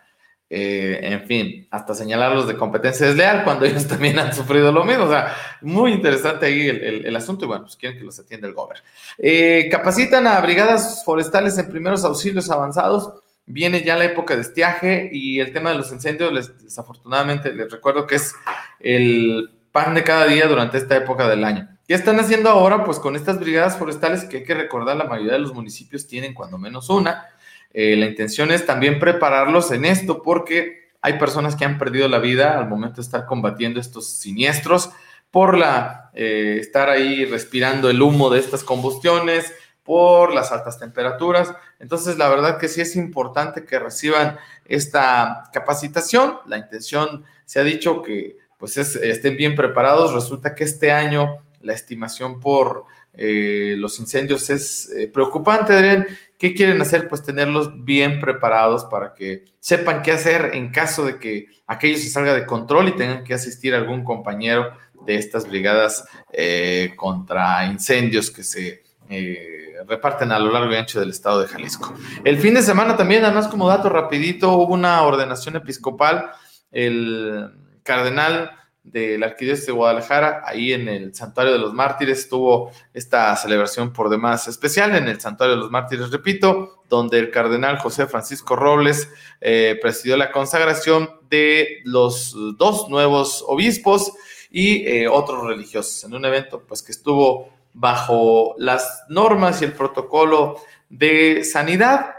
[0.50, 5.04] Eh, en fin, hasta señalarlos de competencia desleal cuando ellos también han sufrido lo mismo.
[5.04, 8.54] O sea, muy interesante ahí el, asunto y bueno, pues quieren que los atienda el
[8.54, 8.84] gobierno.
[9.18, 13.12] Eh, capacitan a brigadas forestales en primeros auxilios avanzados.
[13.46, 17.70] Viene ya la época de estiaje y el tema de los incendios, les, desafortunadamente les
[17.70, 18.34] recuerdo que es
[18.78, 21.68] el pan de cada día durante esta época del año.
[21.86, 22.84] ¿Qué están haciendo ahora?
[22.84, 26.34] Pues con estas brigadas forestales que hay que recordar, la mayoría de los municipios tienen
[26.34, 27.26] cuando menos una
[27.72, 32.18] eh, la intención es también prepararlos en esto porque hay personas que han perdido la
[32.18, 34.90] vida al momento de estar combatiendo estos siniestros
[35.30, 39.52] por la eh, estar ahí respirando el humo de estas combustiones,
[39.84, 41.54] por las altas temperaturas.
[41.78, 46.40] Entonces, la verdad que sí es importante que reciban esta capacitación.
[46.44, 50.12] La intención se ha dicho que pues estén bien preparados.
[50.12, 56.06] Resulta que este año la estimación por eh, los incendios es preocupante, Adrián,
[56.38, 57.08] ¿Qué quieren hacer?
[57.08, 62.08] Pues tenerlos bien preparados para que sepan qué hacer en caso de que aquello se
[62.08, 64.70] salga de control y tengan que asistir a algún compañero
[65.04, 71.00] de estas brigadas eh, contra incendios que se eh, reparten a lo largo y ancho
[71.00, 71.94] del estado de Jalisco.
[72.24, 76.30] El fin de semana también, además como dato rapidito, hubo una ordenación episcopal.
[76.70, 77.50] El
[77.82, 78.52] cardenal
[78.90, 83.92] de la Arquidiócesis de Guadalajara, ahí en el Santuario de los Mártires, tuvo esta celebración
[83.92, 88.56] por demás especial en el Santuario de los Mártires, repito, donde el cardenal José Francisco
[88.56, 94.12] Robles eh, presidió la consagración de los dos nuevos obispos
[94.50, 99.72] y eh, otros religiosos, en un evento pues que estuvo bajo las normas y el
[99.72, 100.56] protocolo
[100.88, 102.14] de sanidad.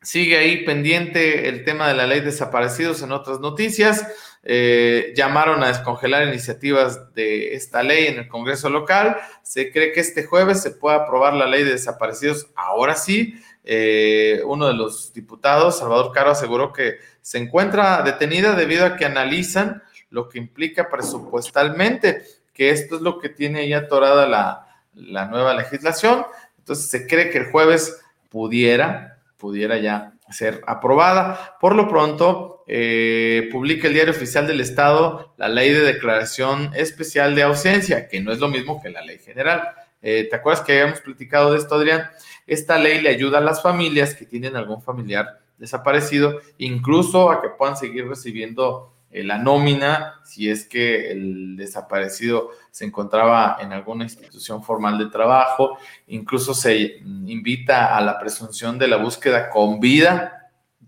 [0.00, 4.06] Sigue ahí pendiente el tema de la ley de desaparecidos en otras noticias.
[4.42, 9.16] Eh, llamaron a descongelar iniciativas de esta ley en el Congreso local.
[9.42, 12.48] Se cree que este jueves se pueda aprobar la ley de desaparecidos.
[12.54, 18.86] Ahora sí, eh, uno de los diputados, Salvador Caro, aseguró que se encuentra detenida debido
[18.86, 22.22] a que analizan lo que implica presupuestalmente,
[22.54, 26.24] que esto es lo que tiene ya atorada la, la nueva legislación.
[26.58, 31.56] Entonces se cree que el jueves pudiera, pudiera ya ser aprobada.
[31.60, 37.34] Por lo pronto, eh, publica el Diario Oficial del Estado la ley de declaración especial
[37.34, 39.70] de ausencia, que no es lo mismo que la ley general.
[40.02, 42.10] Eh, ¿Te acuerdas que habíamos platicado de esto, Adrián?
[42.46, 47.48] Esta ley le ayuda a las familias que tienen algún familiar desaparecido, incluso a que
[47.48, 54.04] puedan seguir recibiendo eh, la nómina si es que el desaparecido se encontraba en alguna
[54.04, 55.78] institución formal de trabajo.
[56.08, 60.37] Incluso se invita a la presunción de la búsqueda con vida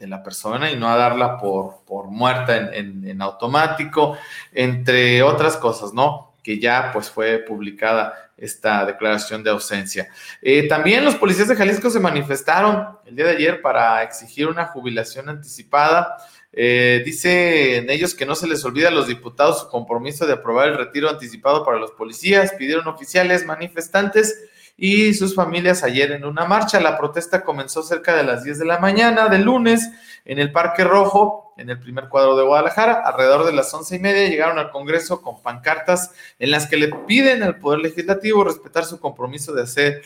[0.00, 4.16] de la persona y no a darla por, por muerta en, automático,
[4.52, 6.34] entre otras cosas, ¿no?
[6.42, 10.08] Que ya pues fue publicada esta declaración de ausencia.
[10.40, 14.66] Eh, también los policías de Jalisco se manifestaron el día de ayer para exigir una
[14.66, 16.16] jubilación anticipada
[16.52, 20.68] eh, dicen ellos que no se les olvida a los diputados su compromiso de aprobar
[20.68, 24.48] el retiro anticipado para los policías, pidieron oficiales, manifestantes
[24.82, 26.80] y sus familias ayer en una marcha.
[26.80, 29.90] La protesta comenzó cerca de las 10 de la mañana del lunes
[30.24, 33.02] en el Parque Rojo, en el primer cuadro de Guadalajara.
[33.04, 36.88] Alrededor de las once y media llegaron al Congreso con pancartas en las que le
[37.06, 40.02] piden al Poder Legislativo respetar su compromiso de hacer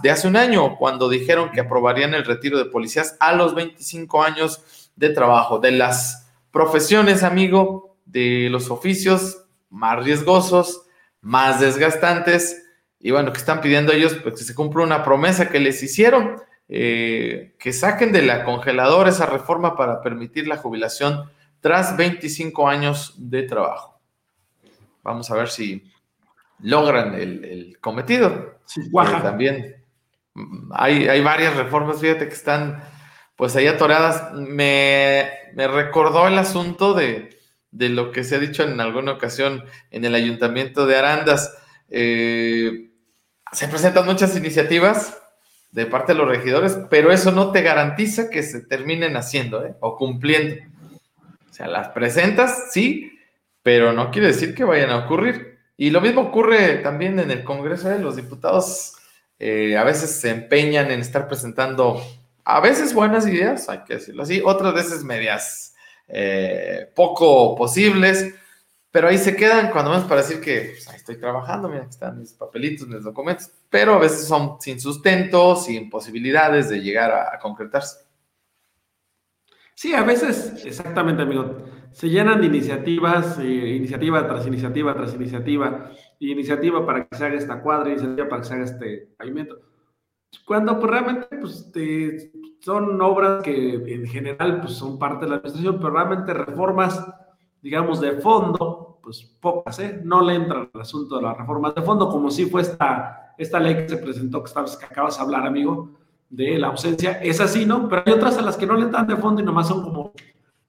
[0.00, 4.22] de hace un año, cuando dijeron que aprobarían el retiro de policías a los 25
[4.22, 10.82] años de trabajo, de las profesiones, amigo, de los oficios más riesgosos,
[11.20, 12.63] más desgastantes,
[13.04, 16.40] y bueno, que están pidiendo ellos pues, que se cumpla una promesa que les hicieron,
[16.70, 21.30] eh, que saquen de la congeladora esa reforma para permitir la jubilación
[21.60, 24.00] tras 25 años de trabajo.
[25.02, 25.84] Vamos a ver si
[26.60, 28.54] logran el, cometido.
[28.64, 29.84] Sí, también
[30.32, 32.82] mm, hay, hay varias reformas, fíjate, que están
[33.36, 34.32] pues ahí atoradas.
[34.32, 37.36] Me, recordó el asunto de,
[37.70, 41.54] lo que se ha dicho en alguna ocasión en el ayuntamiento de Arandas.
[41.90, 42.92] Eh,
[43.54, 45.16] se presentan muchas iniciativas
[45.70, 49.74] de parte de los regidores, pero eso no te garantiza que se terminen haciendo ¿eh?
[49.80, 50.56] o cumpliendo.
[51.50, 53.12] O sea, las presentas, sí,
[53.62, 55.58] pero no quiere decir que vayan a ocurrir.
[55.76, 58.00] Y lo mismo ocurre también en el Congreso de ¿eh?
[58.00, 58.94] los diputados.
[59.40, 62.00] a veces se empeñan en estar presentando
[62.44, 65.74] a veces buenas ideas, hay que decirlo así, otras veces medias
[66.08, 68.34] eh, poco posibles,
[68.94, 71.90] pero ahí se quedan cuando menos para decir que pues, ahí estoy trabajando, mira, aquí
[71.90, 77.10] están mis papelitos, mis documentos, pero a veces son sin sustento, sin posibilidades de llegar
[77.10, 78.06] a, concretarse.
[79.74, 81.56] Sí, a veces, exactamente, amigo.
[81.90, 85.90] Se llenan de iniciativas, eh, iniciativa tras iniciativa tras iniciativa,
[86.20, 89.58] iniciativa para que se haga esta cuadra, iniciativa para que se haga este pavimento
[90.44, 91.72] Cuando pues realmente pues,
[92.60, 97.04] son obras que en general pues, son parte de la administración, pero realmente reformas,
[97.60, 100.00] digamos, de fondo, pues pocas, ¿eh?
[100.02, 103.60] No le entra al asunto de las reformas de fondo, como si fue esta, esta
[103.60, 105.90] ley que se presentó, que, que acabas de hablar, amigo,
[106.30, 107.20] de la ausencia.
[107.22, 107.88] Es así, ¿no?
[107.88, 110.12] Pero hay otras a las que no le entran de fondo y nomás son como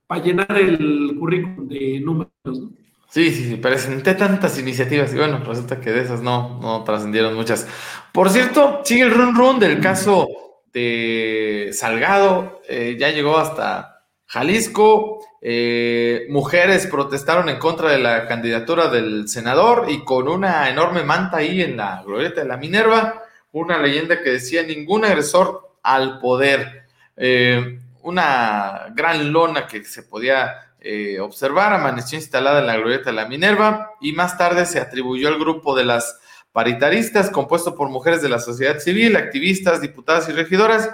[0.06, 2.70] para llenar el currículum de números, ¿no?
[3.10, 7.34] Sí, sí, sí, presenté tantas iniciativas y bueno, resulta que de esas no, no trascendieron
[7.34, 7.66] muchas.
[8.12, 10.28] Por cierto, sigue el run run del caso
[10.74, 15.15] de Salgado, eh, ya llegó hasta Jalisco,
[15.48, 21.38] eh, mujeres protestaron en contra de la candidatura del senador y con una enorme manta
[21.38, 23.22] ahí en la glorieta de la Minerva,
[23.52, 30.74] una leyenda que decía ningún agresor al poder, eh, una gran lona que se podía
[30.80, 35.28] eh, observar, amaneció instalada en la glorieta de la Minerva y más tarde se atribuyó
[35.28, 36.20] al grupo de las
[36.54, 40.90] paritaristas, compuesto por mujeres de la sociedad civil, activistas, diputadas y regidoras.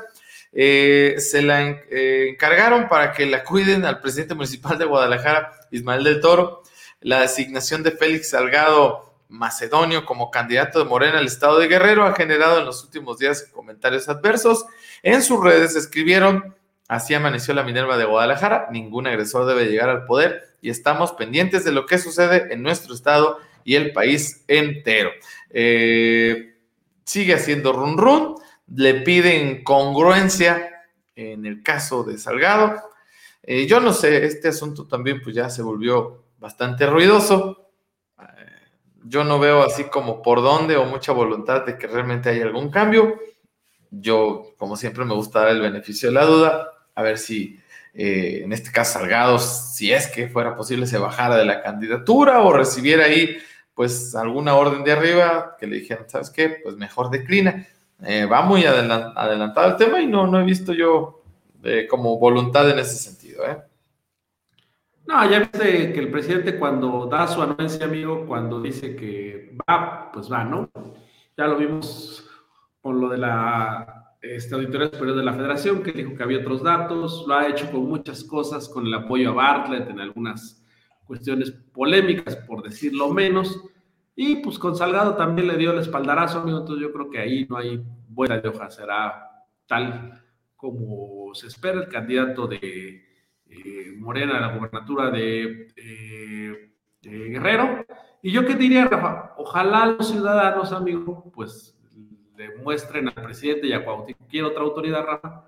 [0.54, 6.04] Eh, se la eh, encargaron para que la cuiden al presidente municipal de Guadalajara, Ismael
[6.04, 6.64] del Toro,
[7.00, 12.14] la designación de Félix Salgado Macedonio como candidato de Morena al estado de Guerrero ha
[12.14, 14.66] generado en los últimos días comentarios adversos.
[15.04, 16.54] En sus redes escribieron
[16.92, 18.68] Así amaneció la Minerva de Guadalajara.
[18.70, 22.94] Ningún agresor debe llegar al poder y estamos pendientes de lo que sucede en nuestro
[22.94, 25.10] estado y el país entero.
[25.52, 26.54] Eh,
[27.06, 28.36] sigue haciendo run run.
[28.76, 30.84] Le piden congruencia
[31.16, 32.82] en el caso de Salgado.
[33.44, 37.72] Eh, yo no sé, este asunto también pues ya se volvió bastante ruidoso.
[38.20, 38.26] Eh,
[39.04, 42.70] yo no veo así como por dónde o mucha voluntad de que realmente haya algún
[42.70, 43.20] cambio.
[43.90, 47.60] Yo, como siempre, me gusta dar el beneficio de la duda a ver si
[47.94, 52.42] eh, en este caso Salgado, si es que fuera posible, se bajara de la candidatura
[52.42, 53.38] o recibiera ahí
[53.74, 56.60] pues alguna orden de arriba que le dijeran, ¿sabes qué?
[56.64, 57.68] Pues mejor declina.
[58.04, 61.24] Eh, va muy adelantado el tema y no, no he visto yo
[61.64, 63.44] eh, como voluntad en ese sentido.
[65.06, 70.12] No, ya viste que el presidente cuando da su anuencia, amigo, cuando dice que va,
[70.12, 70.70] pues va, ¿no?
[71.38, 72.28] Ya lo vimos
[72.82, 76.62] con lo de la este Auditoría Superior de la Federación, que dijo que había otros
[76.62, 80.64] datos, lo ha hecho con muchas cosas, con el apoyo a Bartlett en algunas
[81.06, 83.60] cuestiones polémicas, por decirlo menos,
[84.16, 87.48] y pues con Salgado también le dio el espaldarazo, amigo, entonces yo creo que ahí
[87.50, 90.22] no hay buena de hoja, será tal
[90.56, 93.04] como se espera el candidato de
[93.48, 97.86] eh, Morena a la gubernatura de, eh, de Guerrero.
[98.22, 101.78] Y yo qué diría, Rafa, ojalá los ciudadanos, amigo, pues
[102.36, 105.46] demuestren al presidente y a cualquier otra autoridad, Rafa,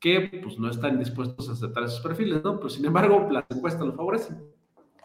[0.00, 2.56] que pues no están dispuestos a aceptar esos perfiles, ¿no?
[2.56, 4.42] Pero sin embargo, las encuestas lo favorecen.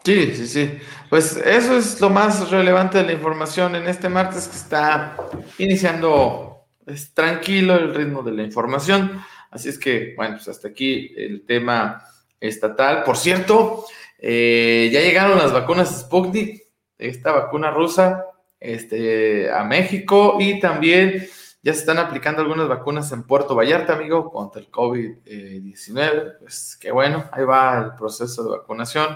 [0.04, 0.80] Sí, sí, sí.
[1.10, 5.16] Pues eso es lo más relevante de la información en este martes que está
[5.60, 6.52] iniciando
[6.88, 9.22] es tranquilo el ritmo de la información.
[9.52, 12.04] Así es que, bueno, pues hasta aquí el tema
[12.40, 13.04] estatal.
[13.04, 13.86] Por cierto,
[14.18, 16.64] eh, ya llegaron las vacunas Sputnik,
[16.98, 18.26] esta vacuna rusa
[18.60, 21.28] este, a México y también
[21.64, 26.40] ya se están aplicando algunas vacunas en Puerto Vallarta, amigo, contra el COVID-19.
[26.40, 29.16] Pues qué bueno, ahí va el proceso de vacunación.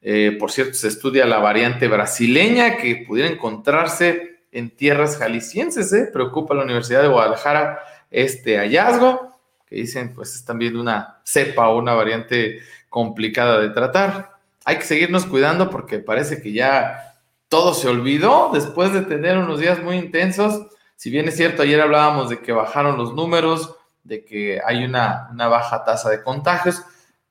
[0.00, 5.92] Eh, por cierto, se estudia la variante brasileña que pudiera encontrarse en tierras jaliscienses.
[5.92, 6.08] ¿eh?
[6.12, 7.80] Preocupa a la Universidad de Guadalajara
[8.10, 14.38] este hallazgo, que dicen pues es también una cepa o una variante complicada de tratar.
[14.64, 17.14] Hay que seguirnos cuidando porque parece que ya
[17.48, 20.66] todo se olvidó después de tener unos días muy intensos.
[20.96, 25.30] Si bien es cierto, ayer hablábamos de que bajaron los números, de que hay una,
[25.32, 26.82] baja tasa de contagios,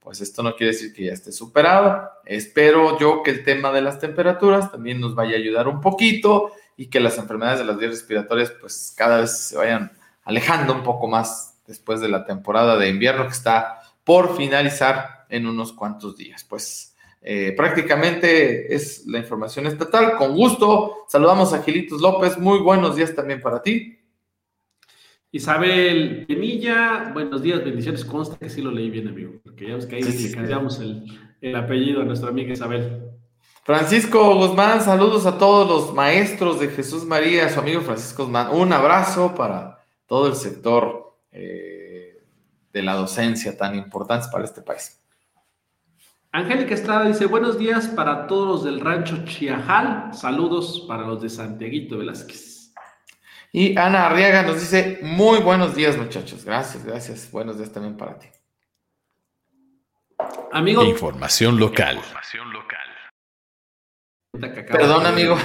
[0.07, 2.09] pues esto no quiere decir que ya esté superado.
[2.23, 6.53] Espero yo que el tema de las temperaturas también nos vaya a ayudar un poquito
[6.77, 9.91] y que las enfermedades de las vías respiratorias pues cada vez se vayan
[10.23, 15.45] alejando un poco más después de la temporada de invierno que está por finalizar en
[15.45, 16.45] unos cuantos días.
[16.45, 20.15] Pues eh, prácticamente es la información estatal.
[20.15, 22.37] Con gusto, saludamos a Gilitos López.
[22.37, 23.96] Muy buenos días también para ti.
[25.37, 28.03] Isabel Penilla, buenos días, bendiciones.
[28.03, 31.55] Consta que sí lo leí bien, amigo, porque ya ves que ahí le cambiamos el,
[31.55, 33.03] apellido a nuestra amiga Isabel.
[33.63, 38.47] Francisco Guzmán, saludos a todos los maestros de Jesús María, su amigo Francisco Guzmán.
[38.51, 39.77] Un abrazo para
[40.07, 42.23] todo el sector eh,
[42.73, 44.99] de la docencia tan importante para este país.
[46.31, 51.29] Angélica Estrada dice, buenos días para todos los del rancho Chiajal, saludos para los de
[51.29, 52.46] Santiaguito Velázquez.
[53.51, 58.19] Y Ana Arriaga nos dice, muy buenos días muchachos, gracias, gracias, buenos días también para
[58.19, 58.27] ti.
[60.51, 60.83] Amigo.
[60.83, 61.97] Información local.
[61.97, 62.79] Información local.
[64.71, 65.37] Perdón, amigo.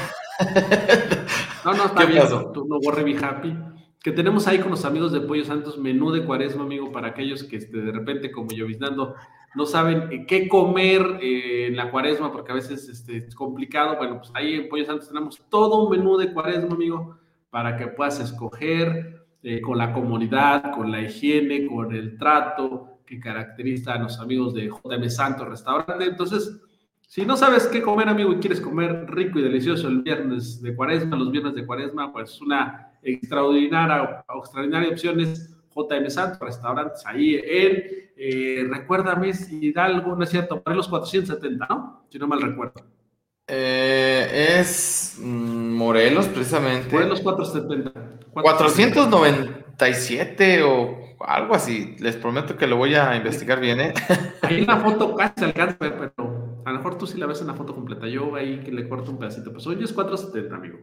[1.64, 3.56] no, no, está bien, tú no borre mi happy.
[4.02, 7.44] que tenemos ahí con los amigos de Pollo Santos, menú de cuaresma, amigo, para aquellos
[7.44, 9.14] que este, de repente, como yo visitando,
[9.54, 13.96] no saben qué comer eh, en la cuaresma, porque a veces este, es complicado.
[13.96, 17.18] Bueno, pues ahí en Pollo Santos tenemos todo un menú de cuaresma, amigo,
[17.52, 23.20] para que puedas escoger eh, con la comunidad, con la higiene, con el trato que
[23.20, 26.02] caracteriza a los amigos de JM Santos Restaurante.
[26.02, 26.62] Entonces,
[27.06, 30.74] si no sabes qué comer, amigo, y quieres comer rico y delicioso el viernes de
[30.74, 35.54] cuaresma, los viernes de cuaresma, pues una extraordinaria, extraordinaria opciones.
[35.74, 37.82] JM Santos, restaurantes ahí en,
[38.16, 42.06] eh, recuérdame Hidalgo, no es cierto, para los 470, ¿no?
[42.10, 42.82] Si no mal recuerdo.
[43.46, 46.92] Eh, es mm, Morelos, precisamente.
[46.92, 47.92] Morelos 470.
[48.32, 51.96] 497 o algo así.
[51.98, 53.94] Les prometo que lo voy a investigar bien, ¿eh?
[54.42, 57.48] Ahí la foto casi se alcanza, pero a lo mejor tú sí la ves en
[57.48, 58.06] la foto completa.
[58.06, 59.52] Yo ahí que le corto un pedacito.
[59.52, 60.78] Pues hoy es 470, amigo.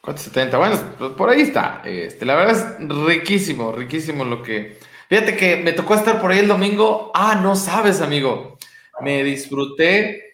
[0.00, 1.82] 470, bueno, pues por ahí está.
[1.84, 4.78] Este, la verdad es riquísimo, riquísimo lo que.
[5.08, 7.10] Fíjate que me tocó estar por ahí el domingo.
[7.14, 8.56] Ah, no sabes, amigo.
[9.00, 10.25] Me disfruté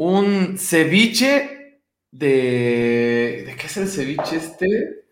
[0.00, 3.44] un ceviche de.
[3.46, 5.04] ¿De qué es el ceviche este?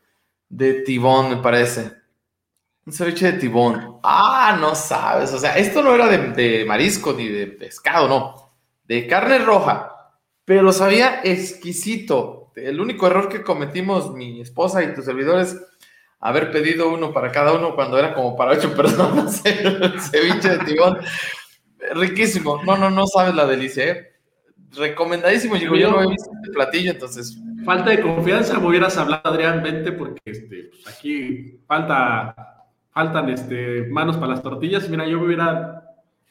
[0.48, 1.92] De tibón, me parece.
[2.86, 3.98] Un ceviche de tibón.
[4.02, 5.30] Ah, no sabes.
[5.34, 8.54] O sea, esto no era de, de marisco ni de pescado, no.
[8.84, 10.14] De carne roja.
[10.46, 15.54] Pero sabía exquisito el único error que cometimos mi esposa y tus servidores
[16.18, 20.98] haber pedido uno para cada uno cuando era como para ocho personas ceviche de tibón.
[21.92, 22.62] Riquísimo.
[22.64, 24.17] No, no, no sabes la delicia, ¿eh?
[24.76, 25.54] Recomendadísimo.
[25.56, 27.38] Digo, yo no he visto este platillo, entonces.
[27.64, 33.86] Falta de confianza, me hubieras hablado, Adrián, vente, porque este, pues aquí falta, faltan este,
[33.88, 34.88] manos para las tortillas.
[34.88, 35.82] Mira, yo me hubiera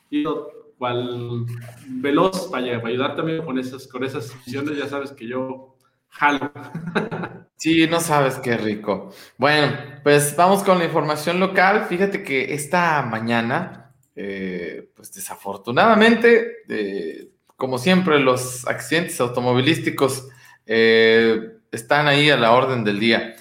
[0.09, 1.45] ido cual
[1.87, 4.77] veloz para, para ayudar también con esas, con esas misiones.
[4.77, 5.77] Ya sabes que yo
[6.09, 6.51] Jalo.
[7.59, 9.11] Sí, no sabes qué rico.
[9.35, 11.87] Bueno, pues vamos con la información local.
[11.89, 20.29] Fíjate que esta mañana, eh, pues desafortunadamente, eh, como siempre, los accidentes automovilísticos
[20.65, 23.35] eh, están ahí a la orden del día.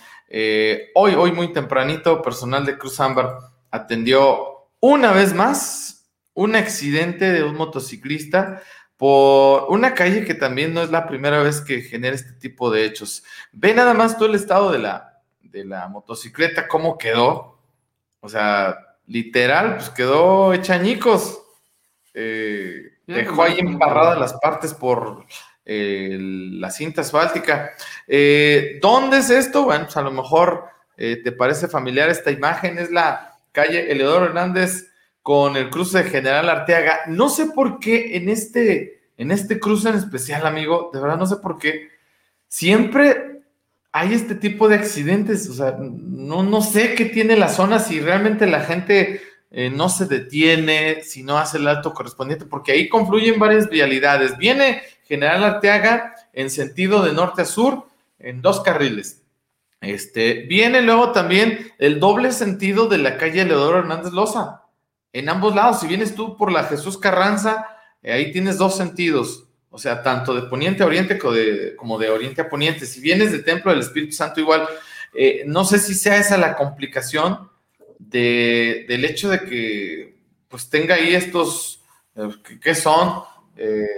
[0.94, 3.38] hoy, hoy muy tempranito, personal de Cruz Ámbar
[3.70, 8.62] atendió una vez más un accidente de un motociclista
[8.96, 12.84] por una calle que también no es la primera vez que genera este tipo de
[12.84, 13.24] hechos.
[13.52, 17.58] Ve nada más todo el estado de la, de la motocicleta, cómo quedó.
[18.20, 21.42] O sea, literal, pues quedó hechañicos.
[22.14, 25.24] Eh, dejó ahí embarradas las partes por
[25.64, 27.72] eh, la cinta asfáltica.
[28.06, 29.64] Eh, ¿Dónde es esto?
[29.64, 30.64] Bueno, pues a lo mejor
[30.96, 32.78] te parece familiar esta imagen.
[32.78, 34.90] Es la calle Eleodoro Hernández
[35.26, 37.00] con el cruce de General Arteaga.
[37.08, 41.26] No sé por qué en este, en este cruce en especial, amigo, de verdad no
[41.26, 41.88] sé por qué,
[42.46, 43.40] siempre
[43.90, 45.48] hay este tipo de accidentes.
[45.48, 49.20] O sea, no, no sé qué tiene la zona, si realmente la gente
[49.50, 54.36] eh, no se detiene, si no hace el alto correspondiente, porque ahí confluyen varias vialidades.
[54.36, 57.86] Viene General Arteaga en sentido de norte a sur
[58.18, 59.22] en dos carriles.
[59.80, 64.62] Este, viene luego también el doble sentido de la calle Leodoro Hernández Loza
[65.12, 65.80] en ambos lados.
[65.80, 67.66] Si vienes tú por la Jesús Carranza,
[68.02, 72.40] eh, ahí tienes dos sentidos, o sea, tanto de poniente a oriente como de, oriente
[72.40, 72.84] a poniente.
[72.84, 74.66] Si vienes de Templo del Espíritu Santo, igual,
[75.14, 77.50] eh, no sé si sea esa la complicación
[77.98, 80.16] del hecho de que
[80.48, 81.82] pues tenga ahí estos,
[82.14, 82.28] eh,
[82.62, 83.22] ¿qué son?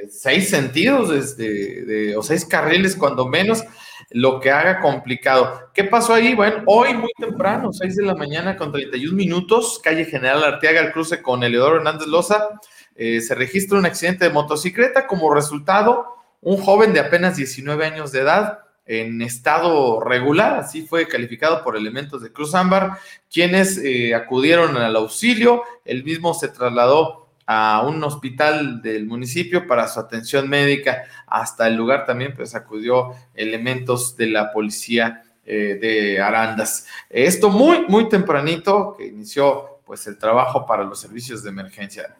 [0.09, 3.65] seis sentidos desde, o seis carriles cuando menos
[4.11, 5.71] lo que haga complicado.
[5.75, 6.35] ¿Qué pasó ahí?
[6.35, 10.93] Bueno, hoy muy temprano, 6 de la mañana con 31 minutos, calle General Arteaga, el
[10.93, 12.49] cruce con Eleodoro Hernández Loza,
[12.95, 15.07] eh, se registra un accidente de motocicleta.
[15.07, 16.07] Como resultado,
[16.41, 21.77] un joven de apenas 19 años de edad en estado regular, así fue calificado por
[21.77, 22.99] elementos de Cruz Ámbar,
[23.31, 29.89] quienes eh, acudieron al auxilio, el mismo se trasladó a un hospital del municipio para
[29.89, 31.05] su atención médica.
[31.27, 36.87] Hasta el lugar también pues acudió elementos de la policía eh, de Arandas.
[37.09, 42.15] Esto muy, muy tempranito que inició pues el trabajo para los servicios de emergencia.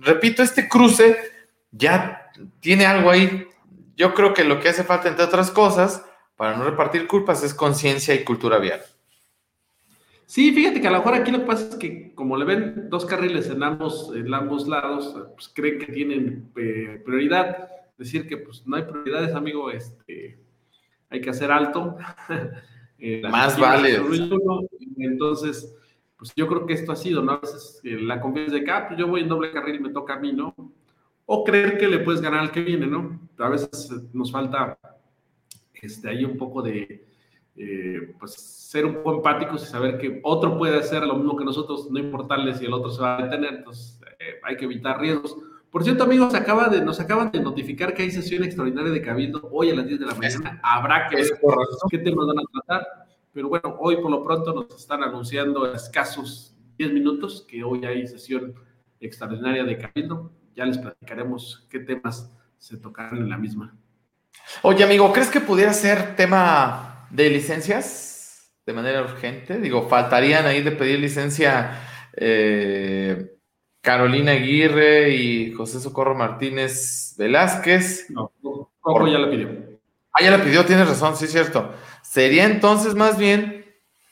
[0.00, 1.16] Repito, este cruce
[1.70, 3.46] ya tiene algo ahí.
[3.96, 6.02] Yo creo que lo que hace falta, entre otras cosas,
[6.42, 8.80] para no repartir culpas, es conciencia y cultura vial.
[10.26, 12.90] Sí, fíjate que a lo mejor aquí lo que pasa es que como le ven
[12.90, 17.68] dos carriles en ambos, en ambos lados, pues creen que tienen eh, prioridad.
[17.96, 20.36] Decir que pues no hay prioridades, amigo, este,
[21.10, 21.96] hay que hacer alto.
[23.04, 24.00] Eh, Más vale.
[24.96, 25.74] Entonces,
[26.16, 27.32] pues yo creo que esto ha sido, ¿no?
[27.32, 29.80] A veces eh, la confianza de que, ah, pues yo voy en doble carril y
[29.80, 30.54] me toca a mí, ¿no?
[31.26, 33.28] O creer que le puedes ganar al que viene, ¿no?
[33.38, 34.78] A veces nos falta
[35.82, 37.06] este, ahí un poco de,
[37.56, 41.44] eh, pues ser un poco empáticos y saber que otro puede hacer lo mismo que
[41.44, 44.98] nosotros, no importarle si el otro se va a detener, entonces eh, hay que evitar
[44.98, 45.36] riesgos.
[45.70, 49.48] Por cierto, amigos, acaba de, nos acaban de notificar que hay sesión extraordinaria de Cabildo
[49.50, 50.60] hoy a las 10 de la mañana.
[50.62, 51.26] Habrá que ver
[51.90, 52.86] qué temas van a tratar.
[53.32, 58.06] Pero bueno, hoy por lo pronto nos están anunciando escasos 10 minutos que hoy hay
[58.06, 58.54] sesión
[59.00, 60.30] extraordinaria de Cabildo.
[60.54, 63.74] Ya les platicaremos qué temas se tocarán en la misma.
[64.62, 69.58] Oye, amigo, ¿crees que pudiera ser tema de licencias de manera urgente?
[69.58, 71.80] Digo, faltarían ahí de pedir licencia
[72.16, 73.36] eh,
[73.80, 78.10] Carolina Aguirre y José Socorro Martínez Velázquez.
[78.10, 78.32] No,
[78.80, 79.48] Coco ya la pidió.
[80.12, 81.72] Ah, ya la pidió, tienes razón, sí es cierto.
[82.02, 83.64] Sería entonces más bien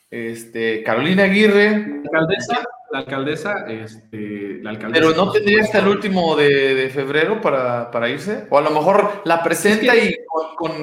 [0.09, 2.01] este, Carolina Aguirre.
[2.03, 5.01] Alcaldesa, la alcaldesa, este, la alcaldesa.
[5.01, 8.47] Pero no tendría hasta el último de, febrero para, irse.
[8.49, 10.15] O a lo mejor la presenta y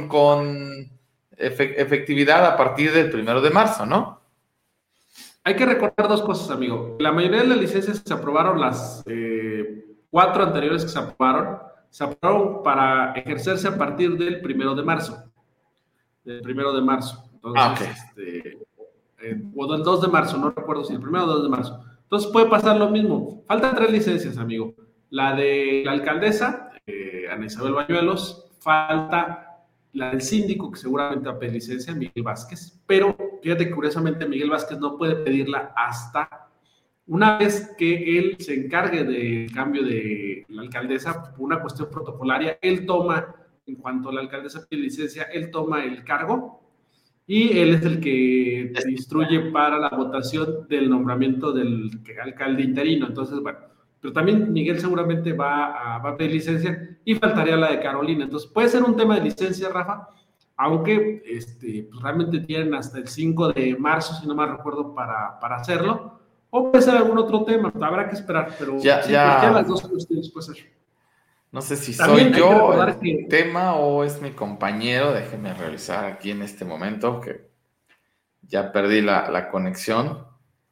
[0.09, 0.90] con,
[1.36, 4.20] efectividad a partir del primero de marzo, ¿no?
[5.44, 6.96] Hay que recordar dos cosas, amigo.
[6.98, 11.59] La mayoría de las licencias se aprobaron, las eh, cuatro anteriores que se aprobaron,
[11.90, 15.24] se aprobaron para ejercerse a partir del primero de marzo.
[16.24, 17.24] Del primero de marzo.
[17.32, 18.59] Entonces, ah, este,
[19.20, 21.84] eh, o del 2 de marzo, no recuerdo si el primero o 2 de marzo.
[22.09, 23.44] Entonces puede pasar lo mismo.
[23.46, 24.74] Faltan tres licencias, amigo.
[25.11, 31.34] La de la alcaldesa, eh, Ana Isabel Bañuelos, falta la del síndico, que seguramente va
[31.34, 36.48] a pedir licencia, Miguel Vázquez, pero fíjate que curiosamente Miguel Vázquez no puede pedirla hasta
[37.06, 42.59] una vez que él se encargue del cambio de la alcaldesa por una cuestión protocolaria,
[42.62, 43.34] él toma,
[43.66, 46.67] en cuanto la alcaldesa pide licencia, él toma el cargo
[47.31, 51.91] y él es el que instruye para la votación del nombramiento del
[52.22, 53.07] alcalde interino.
[53.07, 53.59] Entonces, bueno,
[54.01, 58.24] pero también Miguel seguramente va a, pedir licencia y faltaría la de Carolina.
[58.24, 60.09] Entonces puede ser un tema de licencia, Rafa,
[60.57, 65.39] aunque este, pues, realmente tienen hasta el 5 de marzo, si no mal recuerdo, para,
[65.39, 66.18] para hacerlo.
[66.49, 69.51] O puede ser algún otro tema, habrá que esperar, pero ya, ya.
[69.53, 70.78] las dos cuestiones puede ser.
[71.51, 75.12] No sé si soy yo el tema o es mi compañero.
[75.12, 77.49] Déjeme revisar aquí en este momento que
[78.42, 80.26] ya perdí la, la conexión.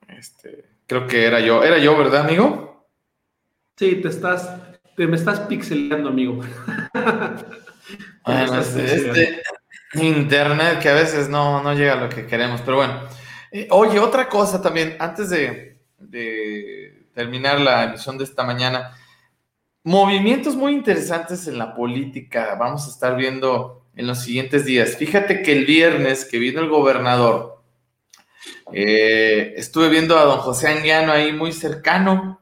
[0.09, 1.63] Este, creo que era yo.
[1.63, 2.87] Era yo, ¿verdad, amigo?
[3.77, 4.55] Sí, te estás,
[4.97, 6.41] te me estás pixeleando, amigo.
[8.25, 9.43] bueno, este
[9.95, 13.01] internet que a veces no, no llega a lo que queremos, pero bueno.
[13.51, 18.93] Eh, oye, otra cosa también, antes de, de terminar la emisión de esta mañana,
[19.87, 24.97] movimientos muy interesantes en la política vamos a estar viendo en los siguientes días.
[24.97, 27.63] Fíjate que el viernes que vino el gobernador,
[28.73, 32.41] eh, estuve viendo a don José Anguiano ahí muy cercano,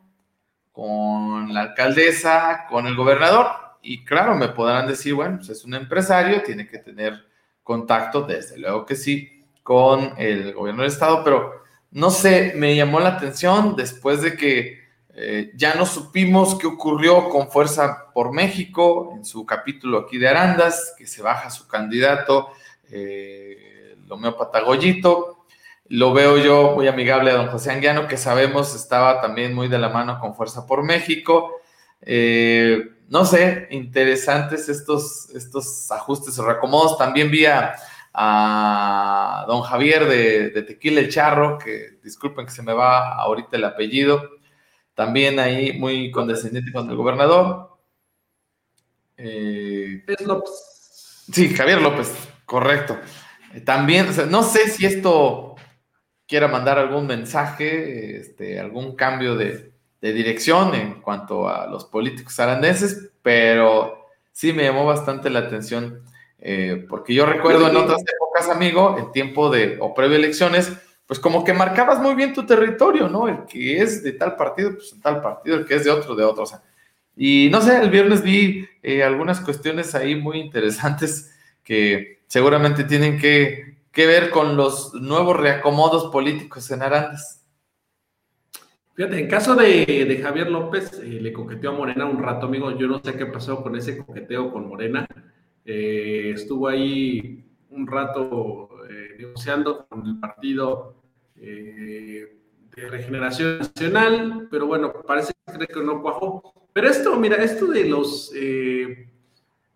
[0.72, 3.46] con la alcaldesa, con el gobernador.
[3.82, 7.26] Y claro, me podrán decir, bueno, pues es un empresario, tiene que tener
[7.62, 13.00] contacto, desde luego que sí, con el gobierno del estado, pero no sé, me llamó
[13.00, 14.83] la atención después de que
[15.16, 20.28] eh, ya no supimos qué ocurrió con Fuerza por México en su capítulo aquí de
[20.28, 22.48] Arandas, que se baja su candidato,
[22.90, 25.44] eh, el homeópata Goyito,
[25.88, 29.78] lo veo yo muy amigable a don José Anguiano, que sabemos estaba también muy de
[29.78, 31.60] la mano con Fuerza por México.
[32.00, 36.96] Eh, no sé, interesantes estos, estos ajustes o reacomodos.
[36.96, 37.76] También vi a,
[39.46, 44.30] don Javier de, Tequila el Charro, que disculpen que se me va ahorita el apellido.
[44.94, 47.78] También ahí muy condescendiente con el gobernador.
[49.16, 50.74] Eh, López.
[51.32, 52.12] Sí, Javier López,
[52.44, 52.98] correcto.
[53.64, 55.54] También, no sé si esto
[56.26, 63.10] quiera mandar algún mensaje, este, algún cambio de, dirección en cuanto a los políticos arandeses,
[63.22, 66.02] pero sí me llamó bastante la atención,
[66.40, 70.72] eh, porque yo recuerdo en otras épocas, amigo, en tiempo de o previo elecciones,
[71.06, 73.28] pues como que marcabas muy bien tu territorio, ¿no?
[73.28, 76.14] El que es de tal partido, pues en tal partido, el que es de otro,
[76.14, 76.44] de otro.
[77.16, 81.32] Y no sé, el viernes vi eh, algunas cuestiones ahí muy interesantes
[81.62, 87.46] que seguramente tienen que que ver con los nuevos reacomodos políticos en Arandas?
[88.94, 92.76] Fíjate, en caso de, Javier López, eh, le coqueteó a Morena un rato, amigo.
[92.76, 95.06] Yo no sé qué pasó con ese coqueteo con Morena.
[95.64, 100.96] Eh, estuvo ahí un rato eh, negociando con el partido
[101.34, 102.30] de
[102.88, 106.54] Regeneración Nacional, pero bueno, parece que no cuajó.
[106.72, 108.32] Pero esto, mira, esto de los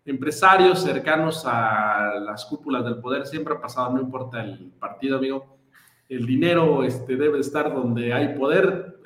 [0.09, 5.57] empresarios cercanos a las cúpulas del poder siempre ha pasado, no importa el partido, amigo.
[6.07, 8.97] El dinero este, debe estar donde hay poder.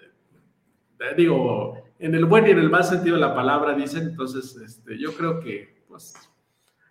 [1.00, 4.04] Eh, digo, en el buen y en el mal sentido de la palabra, dicen.
[4.10, 6.14] Entonces, este, yo creo que, pues,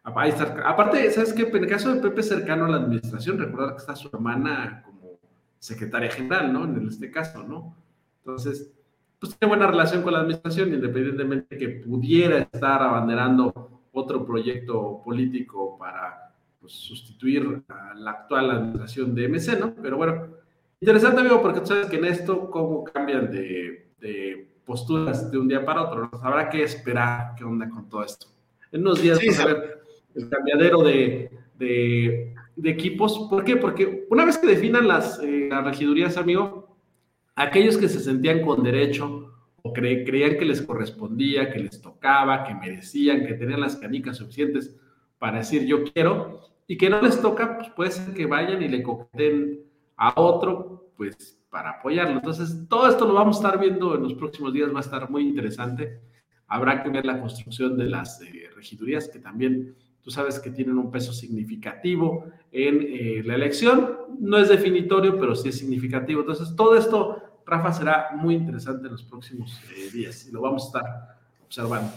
[0.04, 1.42] Aparte, ¿sabes qué?
[1.42, 5.20] En el caso de Pepe cercano a la administración, recordar que está su hermana como
[5.58, 6.64] secretaria general, ¿no?
[6.64, 7.76] En este caso, ¿no?
[8.18, 8.72] Entonces,
[9.20, 15.00] pues tiene buena relación con la administración, independientemente de que pudiera estar abanderando otro proyecto
[15.04, 19.74] político para pues, sustituir a la actual administración de MC, ¿no?
[19.74, 20.26] Pero bueno,
[20.80, 25.64] interesante, amigo, porque tú sabes que en esto, cómo cambian de, posturas de un día
[25.64, 28.26] para otro, habrá que esperar qué onda con todo esto.
[28.72, 29.81] En unos días vamos a ver
[30.14, 31.30] el cambiadero de,
[32.64, 33.28] equipos.
[33.30, 33.56] ¿Por qué?
[33.56, 36.76] Porque una vez que definan las, eh, regidurías, amigo,
[37.34, 39.32] aquellos que se sentían con derecho
[39.62, 44.76] o creían que les correspondía, que les tocaba, que merecían, que tenían las canicas suficientes
[45.18, 48.68] para decir yo quiero, y que no les toca, pues puede ser que vayan y
[48.68, 49.60] le coqueten
[49.96, 52.14] a otro, pues para apoyarlo.
[52.14, 55.10] Entonces, todo esto lo vamos a estar viendo en los próximos días, va a estar
[55.10, 56.00] muy interesante.
[56.46, 60.78] Habrá que ver la construcción de las eh, regidurías, que también tú sabes que tienen
[60.78, 63.98] un peso significativo en eh, la elección.
[64.18, 66.20] No es definitorio, pero sí es significativo.
[66.20, 70.64] Entonces, todo esto, Rafa, será muy interesante en los próximos eh, días y lo vamos
[70.64, 71.92] a estar observando.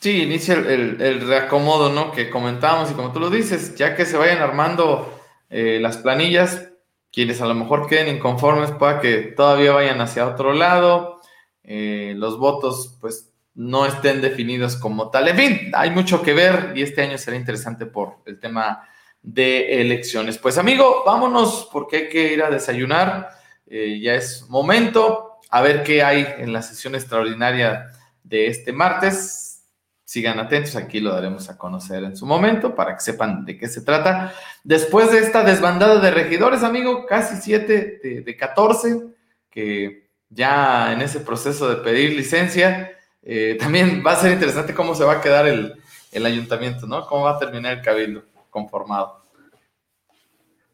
[0.00, 2.10] Sí, inicia el, reacomodo, ¿no?
[2.10, 5.12] Que comentábamos y como tú lo dices, ya que se vayan armando
[5.50, 6.72] eh, las planillas,
[7.12, 11.20] quienes a lo mejor queden inconformes, pueda que todavía vayan hacia otro lado,
[11.62, 13.29] los votos, pues
[13.60, 15.28] no estén definidos como tal.
[15.28, 18.88] En fin, hay mucho que ver y este año será interesante por el tema
[19.20, 20.38] de elecciones.
[20.38, 23.28] Pues amigo, vámonos porque hay que ir a desayunar.
[23.66, 27.90] Eh, ya es momento a ver qué hay en la sesión extraordinaria
[28.22, 29.66] de este martes.
[30.04, 33.68] Sigan atentos, aquí lo daremos a conocer en su momento para que sepan de qué
[33.68, 34.32] se trata.
[34.64, 39.02] Después de esta desbandada de regidores, amigo, casi 7 de, de 14,
[39.50, 44.94] que ya en ese proceso de pedir licencia, eh, también va a ser interesante cómo
[44.94, 45.76] se va a quedar el,
[46.24, 47.06] ayuntamiento, ¿no?
[47.06, 49.20] Cómo va a terminar el cabildo conformado.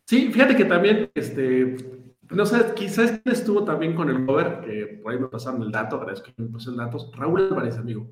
[0.04, 1.76] Sí, fíjate que también, este,
[2.30, 5.96] no sé, quizás estuvo también con el Gober, que por ahí me pasaron el dato,
[5.96, 7.10] agradezco que me pasen datos.
[7.14, 8.06] Raúl Álvarez, amigo.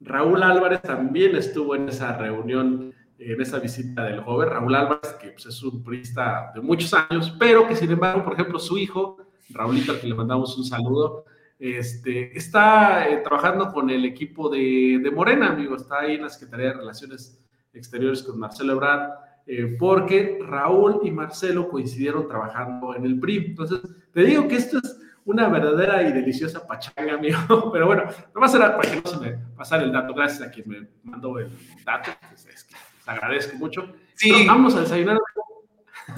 [0.00, 4.48] Raúl Álvarez también estuvo en esa reunión, en esa visita del Gober.
[4.48, 8.32] Raúl Álvarez, que pues, es un turista de muchos años, pero que sin embargo, por
[8.32, 9.18] ejemplo, su hijo,
[9.50, 11.24] Raúlito, al que le mandamos un saludo,
[11.58, 16.66] este, está eh, trabajando con el equipo de, Morena, amigo, está ahí en la Secretaría
[16.68, 19.10] de Relaciones Exteriores con Marcelo Ebrard,
[19.46, 23.36] eh, porque Raúl y Marcelo coincidieron trabajando en el PRI.
[23.48, 23.80] Entonces,
[24.12, 27.38] te digo que esto es una verdadera y deliciosa pachanga, amigo.
[27.72, 28.04] Pero bueno,
[28.34, 30.14] no va a ser para que no se me pasara el dato.
[30.14, 31.50] Gracias a quien me mandó el
[31.84, 32.10] dato.
[32.28, 32.66] Pues, les
[33.06, 33.92] agradezco mucho.
[34.14, 34.46] Sí.
[34.46, 35.18] vamos a desayunar.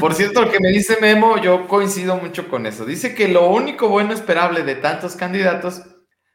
[0.00, 2.86] Por cierto, lo que me dice Memo, yo coincido mucho con eso.
[2.86, 5.82] Dice que lo único bueno esperable de tantos candidatos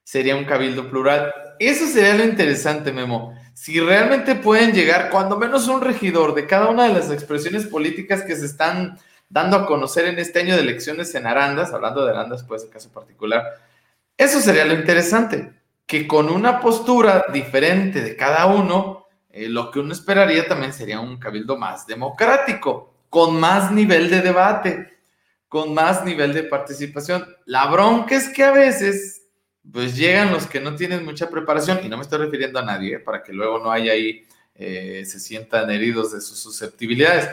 [0.03, 1.33] sería un cabildo plural.
[1.57, 3.33] Eso sería lo interesante, Memo.
[3.55, 8.21] Si realmente pueden llegar, cuando menos un regidor de cada una de las expresiones políticas
[8.21, 8.99] que se están
[9.29, 12.69] dando a conocer en este año de elecciones en Arandas, hablando de Arandas, pues, en
[12.69, 13.43] caso particular,
[14.15, 15.53] eso sería lo interesante,
[15.87, 20.99] que con una postura diferente de cada uno, eh, lo que uno esperaría también sería
[20.99, 24.91] un cabildo más democrático con más nivel de debate,
[25.47, 27.25] con más nivel de participación.
[27.45, 29.29] La bronca es que a veces,
[29.71, 32.95] pues llegan los que no tienen mucha preparación, y no me estoy refiriendo a nadie,
[32.95, 32.99] ¿eh?
[32.99, 37.29] para que luego no haya ahí, eh, se sientan heridos de sus susceptibilidades.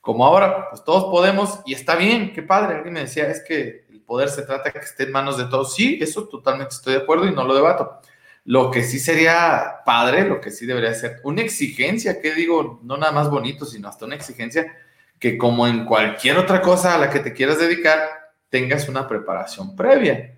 [0.00, 2.76] Como ahora, pues todos podemos, y está bien, qué padre.
[2.76, 5.74] Alguien me decía, es que el poder se trata que esté en manos de todos.
[5.74, 8.00] Sí, eso totalmente estoy de acuerdo y no lo debato.
[8.46, 12.96] Lo que sí sería padre, lo que sí debería ser una exigencia, que digo, no
[12.96, 14.74] nada más bonito, sino hasta una exigencia
[15.20, 17.98] que como en cualquier otra cosa a la que te quieras dedicar,
[18.48, 20.34] tengas una preparación previa.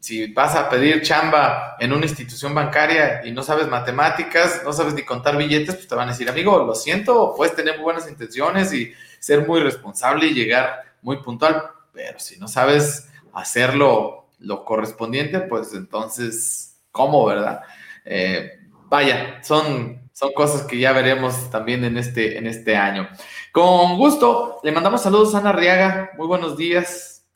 [0.00, 4.94] si vas a pedir chamba en una institución bancaria y no sabes matemáticas, no sabes
[4.94, 8.08] ni contar billetes, pues te van a decir, amigo, lo siento, puedes tener muy buenas
[8.08, 11.62] intenciones y ser muy responsable y llegar muy puntual,
[11.92, 17.62] pero si no sabes hacerlo lo correspondiente, pues entonces, ¿cómo, verdad?
[18.04, 18.58] Eh,
[18.88, 23.08] vaya, son son cosas que ya veremos también en este, en este año.
[23.52, 26.10] Con gusto, le mandamos saludos a Ana Riaga.
[26.16, 27.26] Muy buenos días.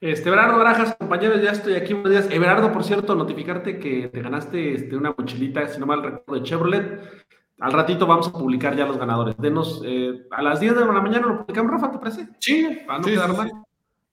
[0.00, 1.92] Este, Bernardo Barajas, compañeros, ya estoy aquí.
[1.92, 2.26] Buenos días.
[2.30, 6.42] Everardo, por cierto, notificarte que te ganaste este, una mochilita, si no mal recuerdo, de
[6.42, 7.24] Chevrolet.
[7.60, 9.36] Al ratito vamos a publicar ya los ganadores.
[9.36, 12.28] Denos eh, a las 10 de la mañana lo publicamos, Rafa, ¿te parece?
[12.38, 12.80] Sí.
[12.86, 13.52] Para no quedar mal.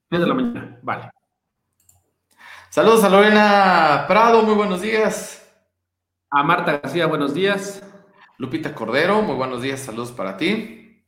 [0.10, 1.10] 10 de la mañana, vale.
[2.70, 5.50] Saludos a Lorena Prado, muy buenos días.
[6.30, 7.82] A Marta García, buenos días.
[8.40, 11.04] Lupita Cordero, muy buenos días, saludos para ti.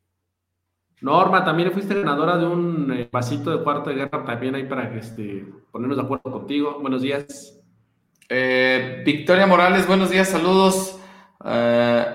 [1.01, 4.91] Norma, también fuiste ganadora de un eh, vasito de cuarto de guerra también ahí para
[4.97, 6.79] este, ponernos de acuerdo contigo.
[6.81, 7.55] Buenos días.
[8.27, 10.99] Eh, Victoria Morales, buenos días, saludos.
[11.45, 12.05] Eh,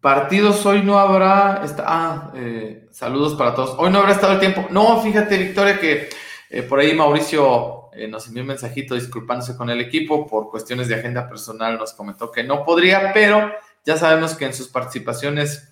[0.00, 1.62] partidos hoy no habrá.
[1.78, 3.76] ah, eh, saludos para todos.
[3.78, 4.66] Hoy no habrá estado el tiempo.
[4.72, 6.08] No, fíjate, Victoria, que
[6.68, 11.28] por ahí Mauricio nos envió un mensajito disculpándose con el equipo por cuestiones de agenda
[11.28, 11.78] personal.
[11.78, 13.52] Nos comentó que no podría, pero
[13.84, 15.66] ya sabemos que en sus participaciones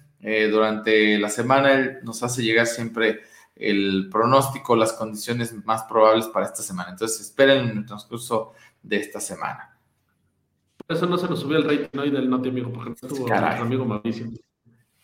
[0.51, 3.21] durante la semana él nos hace llegar siempre
[3.59, 6.91] el pronóstico, las condiciones más probables para esta semana.
[6.91, 8.53] Entonces, esperen en el transcurso
[8.83, 9.77] de esta semana.
[10.87, 13.63] Por eso no se nos subió el rating hoy del Noti Amigo, porque estuvo nuestro
[13.63, 14.27] amigo Mauricio.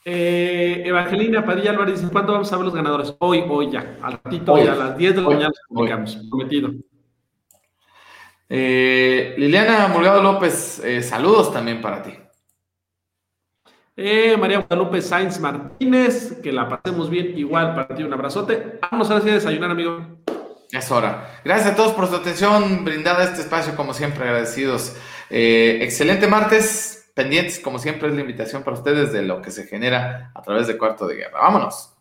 [0.06, 3.14] Eh, Evangelina Padilla Álvarez dice, ¿cuándo vamos a ver los ganadores?
[3.18, 6.70] Hoy, hoy ya, al ratito, ya a las 10 de la mañana publicamos, prometido.
[8.48, 12.12] Eh, Liliana Mulgado López, eh, saludos también para ti.
[13.96, 18.80] Eh, María Guadalupe Sainz Martínez, que la pasemos bien, igual para ti un abrazote.
[18.90, 20.04] Vamos ahora sí a desayunar, amigo.
[20.72, 21.40] Es hora.
[21.44, 24.96] Gracias a todos por su atención brindada este espacio, como siempre, agradecidos.
[25.30, 29.64] Eh, excelente martes, pendientes, como siempre, es la invitación para ustedes de lo que se
[29.68, 31.40] genera a través de Cuarto de Guerra.
[31.40, 31.93] Vámonos.